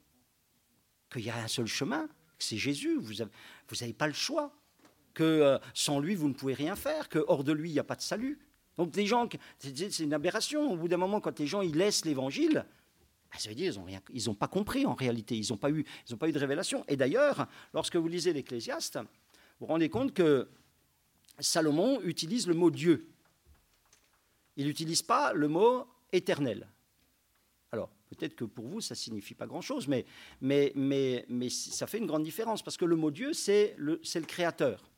[1.13, 2.09] qu'il y a un seul chemin,
[2.39, 3.15] c'est Jésus, vous
[3.81, 4.55] n'avez pas le choix,
[5.13, 7.85] que sans lui, vous ne pouvez rien faire, que hors de lui, il n'y a
[7.85, 8.39] pas de salut.
[8.77, 9.29] Donc des gens,
[9.59, 10.73] c'est une aberration.
[10.73, 12.65] Au bout d'un moment, quand les gens ils laissent l'Évangile,
[13.31, 13.75] bah, ça veut dire
[14.07, 15.85] qu'ils n'ont pas compris en réalité, ils n'ont pas, eu,
[16.19, 16.85] pas eu de révélation.
[16.89, 19.07] Et d'ailleurs, lorsque vous lisez l'Ecclésiaste, vous
[19.61, 20.49] vous rendez compte que
[21.39, 23.09] Salomon utilise le mot Dieu.
[24.57, 26.69] Il n'utilise pas le mot éternel.
[27.71, 30.07] Alors, peut-être que pour vous, ça ne signifie pas grand-chose, mais,
[30.41, 34.01] mais, mais, mais, ça fait une grande différence, parce que le mot Dieu, c'est le
[34.27, 34.91] créateur.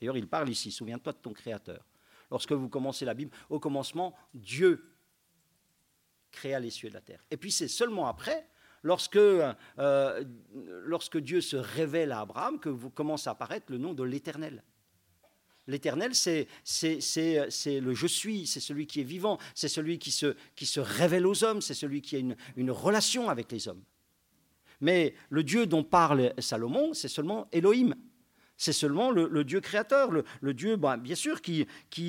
[0.00, 1.84] D'ailleurs, il parle ici, souviens-toi de ton créateur.
[2.30, 4.84] Lorsque vous commencez la Bible, au commencement, Dieu
[6.30, 7.24] créa les cieux et la terre.
[7.30, 8.48] Et puis c'est seulement après,
[8.82, 10.24] lorsque, euh,
[10.84, 14.62] lorsque Dieu se révèle à Abraham, que vous commence à apparaître le nom de l'Éternel.
[15.66, 20.64] L'Éternel, c'est le je suis, c'est celui qui est vivant, c'est celui qui se, qui
[20.64, 23.82] se révèle aux hommes, c'est celui qui a une, une relation avec les hommes.
[24.80, 27.94] Mais le Dieu dont parle Salomon, c'est seulement Elohim,
[28.58, 31.66] c'est seulement le, Dieu créateur, le, Dieu, bah, bien sûr, qui,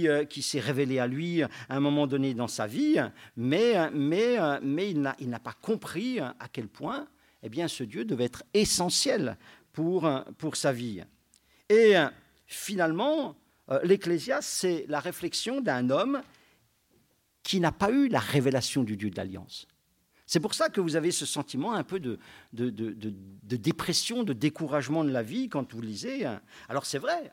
[0.07, 2.97] euh, qui, s'est révélé à lui à un moment donné dans sa vie,
[3.37, 7.07] mais, mais il n'a pas compris à quel point
[7.41, 9.37] eh bien, ce Dieu devait être essentiel
[9.71, 11.03] pour, pour sa vie.
[11.69, 11.93] Et
[12.47, 13.37] finalement,
[13.69, 16.21] euh, l'Ecclésiaste, c'est la réflexion d'un homme
[17.43, 19.67] qui n'a pas eu la révélation du Dieu de l'Alliance.
[20.29, 22.19] C'est pour ça que vous avez ce sentiment un peu de,
[22.53, 26.23] de, dépression, de découragement de la vie quand vous lisez.
[26.67, 27.31] Alors c'est vrai,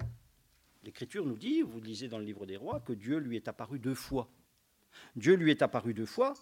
[0.82, 3.78] l'Écriture nous dit, vous lisez dans le livre des rois, que Dieu lui est apparu
[3.78, 4.30] deux fois.
[5.14, 6.32] Dieu lui est apparu deux fois,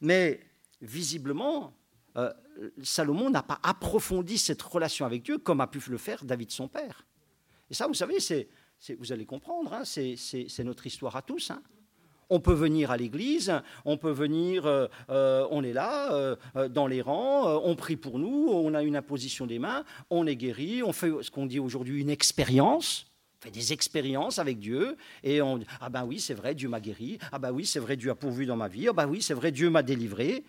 [0.00, 0.40] mais
[0.82, 1.76] visiblement,
[2.16, 2.32] euh,
[2.82, 6.66] Salomon n'a pas approfondi cette relation avec Dieu comme a pu le faire David son
[6.66, 7.06] père.
[7.70, 8.48] Et ça, vous savez, c'est,
[8.98, 11.52] vous allez comprendre, hein, c'est, notre histoire à tous.
[11.52, 11.62] Hein.
[12.30, 13.52] On peut venir à l'église,
[13.84, 18.20] on peut venir, euh, euh, on est là, euh, dans les rangs, on prie pour
[18.20, 21.58] nous, on a une imposition des mains, on est guéri, on fait ce qu'on dit
[21.58, 23.06] aujourd'hui une expérience,
[23.38, 26.80] on fait des expériences avec Dieu, et on ah ben oui, c'est vrai, Dieu m'a
[26.80, 29.20] guéri, ah ben oui, c'est vrai, Dieu a pourvu dans ma vie, ah ben oui,
[29.20, 30.44] c'est vrai, Dieu m'a délivré.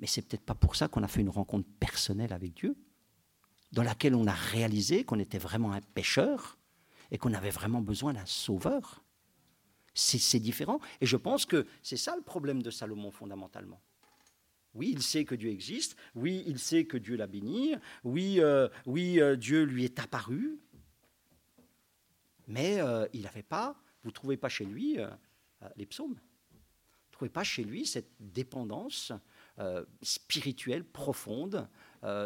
[0.00, 2.74] Mais c'est peut-être pas pour ça qu'on a fait une rencontre personnelle avec Dieu,
[3.70, 6.58] dans laquelle on a réalisé qu'on était vraiment un pécheur
[7.10, 9.04] et qu'on avait vraiment besoin d'un sauveur.
[9.94, 10.80] C'est différent.
[11.00, 13.80] Et je pense que c'est ça le problème de Salomon fondamentalement.
[14.74, 15.96] Oui, il sait que Dieu existe.
[16.14, 17.74] Oui, il sait que Dieu l'a béni.
[18.04, 20.58] Oui, euh, oui euh, Dieu lui est apparu.
[22.46, 24.98] Mais euh, il n'avait pas, vous ne trouvez pas chez lui
[25.76, 26.14] les psaumes.
[26.14, 29.12] Vous ne trouvez pas chez lui cette dépendance
[30.00, 31.68] spirituelle profonde,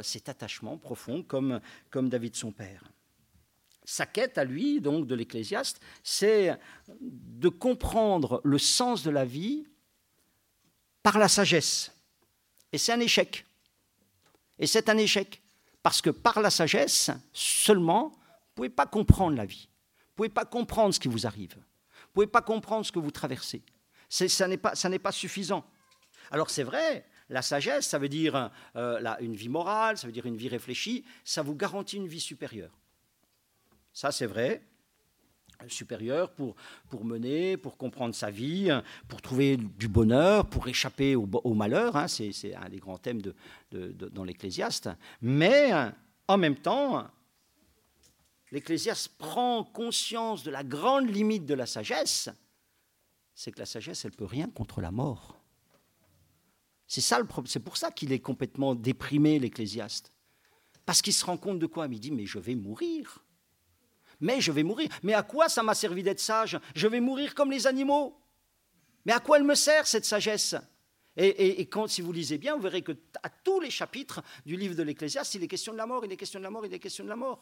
[0.02, 1.60] cet attachement profond comme,
[1.90, 2.93] comme David son père
[3.84, 6.58] sa quête à lui, donc de l'Ecclésiaste, c'est
[7.00, 9.66] de comprendre le sens de la vie
[11.02, 11.92] par la sagesse.
[12.72, 13.46] Et c'est un échec.
[14.58, 15.42] Et c'est un échec.
[15.82, 19.68] Parce que par la sagesse, seulement, vous ne pouvez pas comprendre la vie.
[19.68, 21.54] Vous ne pouvez pas comprendre ce qui vous arrive.
[21.54, 23.62] Vous ne pouvez pas comprendre ce que vous traversez.
[24.08, 25.64] Ça n'est pas, suffisant.
[26.30, 30.24] Alors c'est vrai, la sagesse, ça veut dire euh, une vie morale, ça veut dire
[30.24, 32.78] une vie réfléchie, ça vous garantit une vie supérieure.
[33.94, 34.60] Ça, c'est vrai.
[35.68, 36.56] Supérieur pour,
[36.90, 38.68] pour mener, pour comprendre sa vie,
[39.08, 41.96] pour trouver du bonheur, pour échapper au, malheur.
[41.96, 43.34] Hein, c'est un des grands thèmes de,
[43.70, 44.90] dans l'Ecclésiaste.
[45.22, 45.70] Mais
[46.26, 47.06] en même temps,
[48.50, 52.28] l'Ecclésiaste prend conscience de la grande limite de la sagesse.
[53.32, 55.40] C'est que la sagesse, elle peut rien contre la mort.
[56.86, 60.12] C'est ça le C'est pour ça qu'il est complètement déprimé, l'Ecclésiaste.
[60.84, 61.86] Parce qu'il se rend compte de quoi?
[61.90, 63.23] Il dit Mais je vais mourir
[64.20, 64.88] mais je vais mourir.
[65.02, 66.58] Mais à quoi ça m'a servi d'être sage?
[66.74, 68.16] Je vais mourir comme les animaux.
[69.06, 70.54] Mais à quoi elle me sert, cette sagesse?
[71.16, 72.92] Et, quand, si vous lisez bien, vous verrez que
[73.22, 76.10] à tous les chapitres du livre de l'Ecclésiaste, il est question de la mort, il
[76.10, 77.40] est question de la mort, il est question de la mort.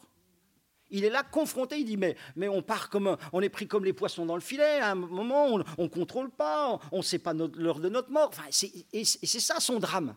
[0.91, 3.83] Il est là confronté, il dit mais, mais on part comme on est pris comme
[3.83, 4.79] les poissons dans le filet.
[4.79, 5.47] À un moment,
[5.79, 8.29] on ne contrôle pas, on ne sait pas l'heure de notre mort.
[8.29, 8.43] Enfin,
[8.91, 10.15] et c'est ça son drame.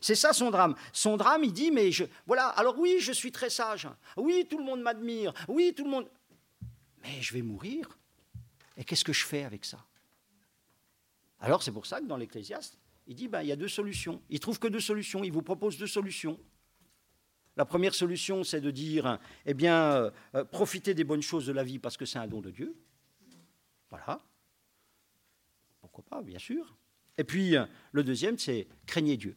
[0.00, 0.74] C'est ça son drame.
[0.92, 1.90] Son drame, il dit, mais
[2.26, 3.88] voilà, alors oui, je suis très sage.
[4.16, 5.32] Oui, tout le monde m'admire.
[5.48, 6.08] Oui, tout le monde.
[7.02, 7.98] Mais je vais mourir.
[8.76, 9.84] Et qu'est-ce que je fais avec ça?
[11.40, 14.22] Alors c'est pour ça que dans l'Ecclésiaste, il dit, ben, il y a deux solutions.
[14.30, 15.22] Il trouve que deux solutions.
[15.24, 16.40] Il vous propose deux solutions.
[17.56, 21.52] La première solution, c'est de dire, eh bien, euh, euh, profitez des bonnes choses de
[21.52, 22.74] la vie parce que c'est un don de Dieu.
[23.90, 24.20] Voilà.
[25.80, 26.76] Pourquoi pas, bien sûr.
[27.16, 29.36] Et puis, euh, le deuxième, c'est craignez Dieu.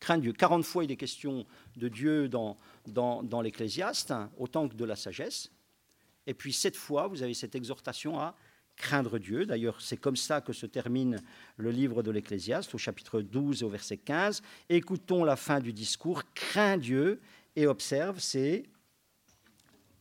[0.00, 0.32] Crains Dieu.
[0.32, 1.46] 40 fois, il est question
[1.76, 2.56] de Dieu dans,
[3.42, 5.50] l'Ecclésiaste, autant que de la sagesse.
[6.26, 8.34] Et puis, sept fois, vous avez cette exhortation à
[8.76, 9.44] craindre Dieu.
[9.44, 11.20] D'ailleurs, c'est comme ça que se termine
[11.56, 14.42] le livre de l'Ecclésiaste, au chapitre 12 et au verset 15.
[14.68, 16.22] Écoutons la fin du discours.
[16.34, 17.20] Crains Dieu
[17.56, 18.68] et observe ses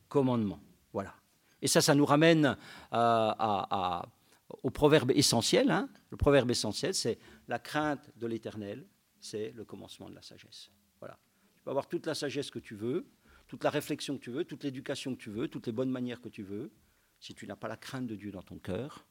[0.10, 0.60] commandements.
[0.94, 1.16] Voilà.
[1.62, 2.56] Et ça, ça nous ramène
[2.92, 5.72] au proverbe essentiel.
[5.72, 5.90] Hein.
[6.12, 7.18] Le proverbe essentiel, c'est
[7.48, 8.86] la crainte de l'Éternel
[9.28, 10.72] c'est le commencement de la sagesse.
[11.00, 11.18] Voilà.
[11.56, 13.06] Tu peux avoir toute la sagesse que tu veux,
[13.48, 16.22] toute la réflexion que tu veux, toute l'éducation que tu veux, toutes les bonnes manières
[16.22, 16.72] que tu veux,
[17.20, 19.06] si tu n'as pas la crainte de Dieu dans ton cœur,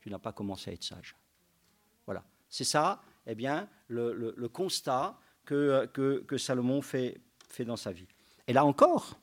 [0.00, 1.16] tu n'as pas commencé à être sage.
[2.04, 2.24] Voilà.
[2.48, 8.06] C'est ça, eh bien, le, constat que, que, Salomon fait, fait dans sa vie.
[8.46, 9.18] Et là encore,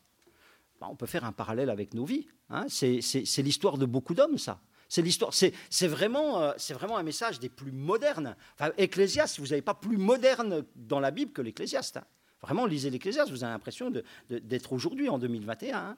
[0.80, 2.28] bah, on peut faire un parallèle avec nos vies.
[2.50, 2.66] Hein.
[2.70, 4.62] C'est l'histoire de beaucoup d'hommes, ça.
[4.94, 5.34] C'est l'histoire.
[5.34, 8.36] C'est vraiment, euh, c'est vraiment un message des plus modernes.
[8.54, 11.98] Enfin, Ecclésiaste, vous n'avez pas plus moderne dans la Bible que l'Ecclésiaste.
[11.98, 12.06] Hein.
[12.44, 13.92] Vraiment, lisez l'Ecclésiaste, vous avez l'impression
[14.30, 15.76] d'être aujourd'hui, en 2021.
[15.76, 15.98] Hein.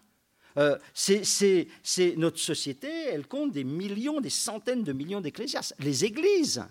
[0.58, 1.68] Euh, c'est
[2.16, 5.76] notre société, elle compte des millions, des centaines de millions d'ecclésiastes.
[5.80, 6.64] Les églises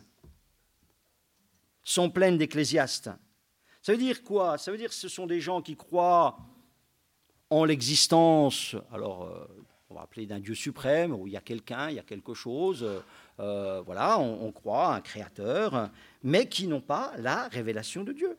[1.82, 3.10] sont pleines d'ecclésiastes.
[3.82, 4.56] Ça veut dire quoi?
[4.56, 6.38] Ça veut dire que ce sont des gens qui croient
[7.50, 9.46] en l'existence, alors euh,
[9.90, 12.34] on va appeler d'un Dieu suprême, où il y a quelqu'un, il y a quelque
[12.34, 12.86] chose,
[13.40, 15.90] euh, voilà, on, croit un créateur,
[16.22, 18.38] mais qui n'ont pas la révélation de Dieu.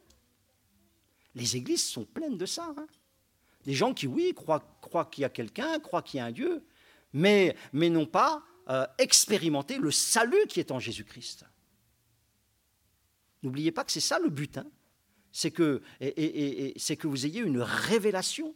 [1.36, 2.74] Les églises sont pleines de ça.
[2.78, 2.88] Hein.
[3.66, 4.64] Des gens qui, oui, croient,
[5.12, 6.64] qu'il y a quelqu'un, croient qu'il y a un Dieu,
[7.14, 11.46] mais, mais n'ont pas euh, expérimenté le salut qui est en Jésus-Christ.
[13.44, 14.58] N'oubliez pas que c'est ça le but.
[14.58, 14.68] Hein.
[15.32, 15.82] C'est que,
[16.78, 18.56] c'est que vous ayez une révélation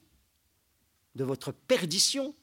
[1.15, 2.35] de votre perdition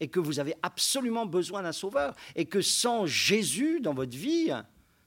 [0.00, 4.52] et que vous avez absolument besoin d'un sauveur et que sans Jésus dans votre vie,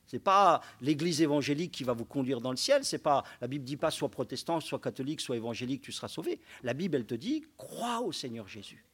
[0.05, 2.83] ce n'est pas l'Église évangélique qui va vous conduire dans le ciel.
[2.83, 6.39] C'est pas la Bible dit pas soit protestant, soit catholique, soit évangélique, tu seras sauvé.
[6.63, 8.85] La Bible elle te dit crois au Seigneur Jésus.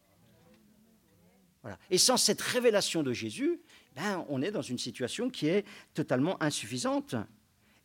[1.64, 1.80] Voilà.
[1.90, 3.60] Et sans cette révélation de Jésus,
[3.96, 7.16] ben, on est dans une situation qui est totalement insuffisante.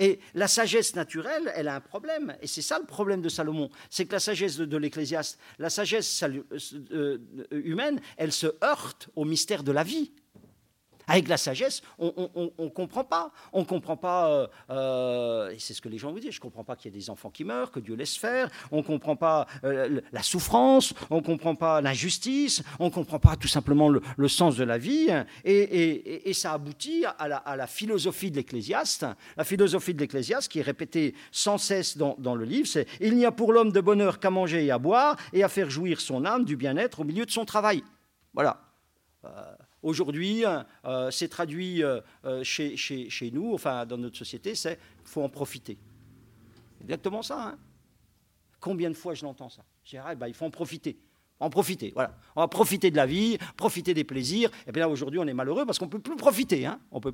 [0.03, 2.37] Et la sagesse naturelle, elle a un problème.
[2.43, 3.71] Et c'est ça le problème de Salomon.
[3.89, 6.43] C'est que la sagesse de, l'Ecclésiaste, la sagesse euh,
[6.93, 7.19] euh,
[7.53, 10.11] humaine, elle se heurte au mystère de la vie.
[11.09, 12.13] Avec la sagesse, on
[12.59, 13.33] ne comprend pas.
[13.53, 16.39] On ne comprend pas, euh, euh, et c'est ce que les gens vous disent, je
[16.39, 18.49] ne comprends pas qu'il y ait des enfants qui meurent, que Dieu laisse faire.
[18.71, 23.19] On ne comprend pas euh, la souffrance, on ne comprend pas l'injustice, on ne comprend
[23.19, 25.09] pas tout simplement le, sens de la vie.
[25.45, 29.07] Et, ça aboutit à la, philosophie de l'Ecclésiaste.
[29.37, 33.27] La philosophie de l'Ecclésiaste qui est répétée sans cesse dans, le livre, c'est «Il n'y
[33.27, 36.25] a pour l'homme de bonheur qu'à manger et à boire et à faire jouir son
[36.25, 37.83] âme du bien-être au milieu de son travail.»
[38.35, 38.61] Voilà.
[39.83, 45.29] Aujourd'hui, euh, c'est traduit euh, euh, chez, nous, enfin dans notre société, c'est faut en
[45.29, 45.77] profiter.
[46.81, 47.49] Exactement ça.
[47.49, 47.59] Hein.
[48.61, 49.65] Combien de fois je l'entends ça?
[49.85, 50.99] Je dirais, ah, bah, il faut en profiter.
[51.41, 52.17] En profiter, voilà.
[52.37, 54.49] On va profiter de la vie, profiter des plaisirs.
[54.69, 56.65] Et bien là, aujourd'hui, on est malheureux parce qu'on ne peut plus profiter.
[56.67, 56.79] Hein.
[56.93, 57.11] On ne peut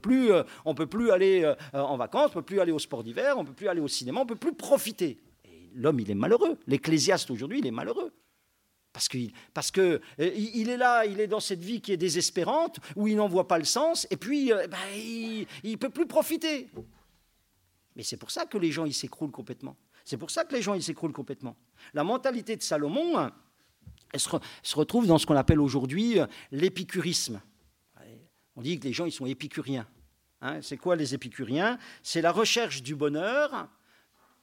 [0.86, 3.54] plus aller en vacances, on ne peut plus aller au sport d'hiver, on ne peut
[3.54, 5.18] plus aller au cinéma, on ne peut plus profiter.
[5.74, 6.58] L'homme, il est malheureux.
[6.66, 8.12] L'ecclésiaste, aujourd'hui, il est malheureux.
[8.98, 11.96] Parce qu'il parce que, euh, il est là, il est dans cette vie qui est
[11.96, 15.88] désespérante, où il n'en voit pas le sens, et puis euh, ben, il ne peut
[15.88, 16.68] plus profiter.
[17.94, 19.76] Mais c'est pour ça que les gens ils s'écroulent complètement.
[20.04, 21.56] C'est pour ça que les gens ils s'écroulent complètement.
[21.94, 23.30] La mentalité de Salomon,
[24.12, 27.40] elle se, retrouve dans ce qu'on appelle aujourd'hui euh, l'épicurisme.
[28.56, 29.86] On dit que les gens ils sont épicuriens.
[30.40, 30.60] Hein.
[30.60, 31.78] c'est quoi les épicuriens?
[32.02, 33.68] C'est la recherche du bonheur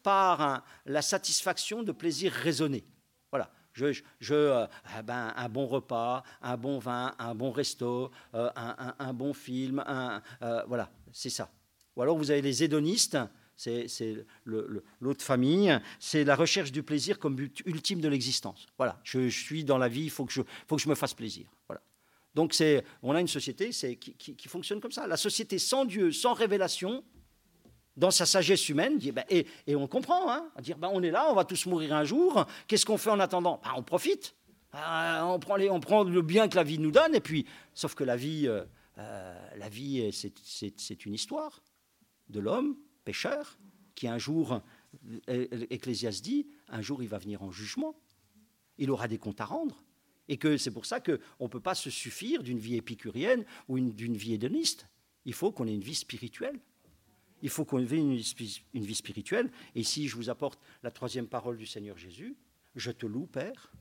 [0.01, 2.86] par la satisfaction de plaisirs raisonnés.
[3.32, 8.50] Voilà je, euh, ah ben, un bon repas, un bon vin, un bon resto, euh,
[8.56, 11.52] un, bon film, euh, voilà, c'est ça.
[11.96, 13.18] Ou alors vous avez les hédonistes,
[13.56, 13.88] c'est
[14.46, 18.66] l'autre famille, c'est la recherche du plaisir comme but ultime de l'existence.
[18.78, 21.14] Voilà, je, suis dans la vie, il faut que je, faut que je me fasse
[21.14, 21.48] plaisir.
[21.68, 21.82] Voilà.
[22.34, 22.54] Donc
[23.02, 25.08] on a une société qui, qui, fonctionne comme ça.
[25.08, 27.04] La société sans Dieu, sans révélation,
[27.98, 31.36] dans sa sagesse humaine, ben, et, on comprend, hein, dire ben, on est là, on
[31.36, 33.62] va tous mourir un jour, qu'est-ce qu'on fait en attendant?
[33.64, 34.36] Ben, On profite,
[34.76, 38.18] euh, on, prend le bien que la vie nous donne, et puis, sauf que la
[38.18, 38.64] vie, euh,
[38.98, 41.62] euh, la vie c'est une histoire
[42.30, 42.76] de l'homme,
[43.06, 43.58] pécheur,
[43.93, 44.62] qui un jour,
[45.28, 47.96] Ecclésias dit, un jour il va venir en jugement,
[48.78, 49.84] il aura des comptes à rendre.
[50.28, 53.80] Et que c'est pour ça qu'on ne peut pas se suffire d'une vie épicurienne ou
[53.80, 54.88] d'une vie hédoniste.
[55.24, 56.60] Il faut qu'on ait une vie spirituelle
[57.46, 59.52] il faut qu'on ait une, vie spirituelle.
[59.76, 62.36] Et ici, je vous apporte la troisième parole du Seigneur Jésus.
[62.76, 63.72] Je te loue, Père,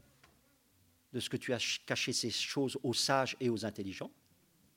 [1.15, 4.11] de ce que tu as caché ces choses aux sages et aux intelligents.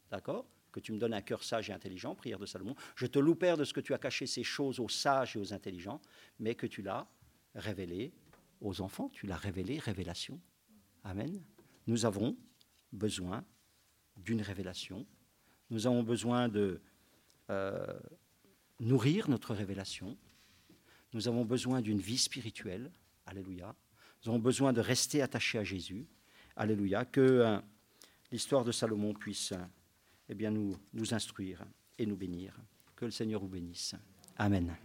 [0.09, 0.47] D'accord?
[0.71, 2.75] Que tu me donnes un cœur sage et intelligent, prière de Salomon.
[2.95, 5.39] Je te loue, Père, de ce que tu as caché ces choses aux sages et
[5.39, 5.99] aux intelligents,
[6.39, 7.09] mais que tu l'as
[7.55, 8.13] révélé
[8.61, 9.09] aux enfants.
[9.09, 10.39] Tu l'as révélé, révélation.
[11.03, 11.43] Amen.
[11.87, 12.37] Nous avons
[12.93, 13.43] besoin
[14.15, 15.05] d'une révélation.
[15.71, 16.79] Nous avons besoin de.
[17.49, 17.99] Euh,
[18.79, 20.17] nourrir notre révélation.
[21.13, 22.91] Nous avons besoin d'une vie spirituelle.
[23.25, 23.75] Alléluia.
[24.23, 26.05] Nous avons besoin de rester attachés à Jésus.
[26.55, 27.05] Alléluia.
[27.05, 27.59] Que euh,
[28.31, 29.53] l'histoire de Salomon puisse
[30.29, 31.63] eh bien, nous, nous instruire
[31.97, 32.57] et nous bénir.
[32.95, 33.95] Que le Seigneur vous bénisse.
[34.37, 34.75] Amen.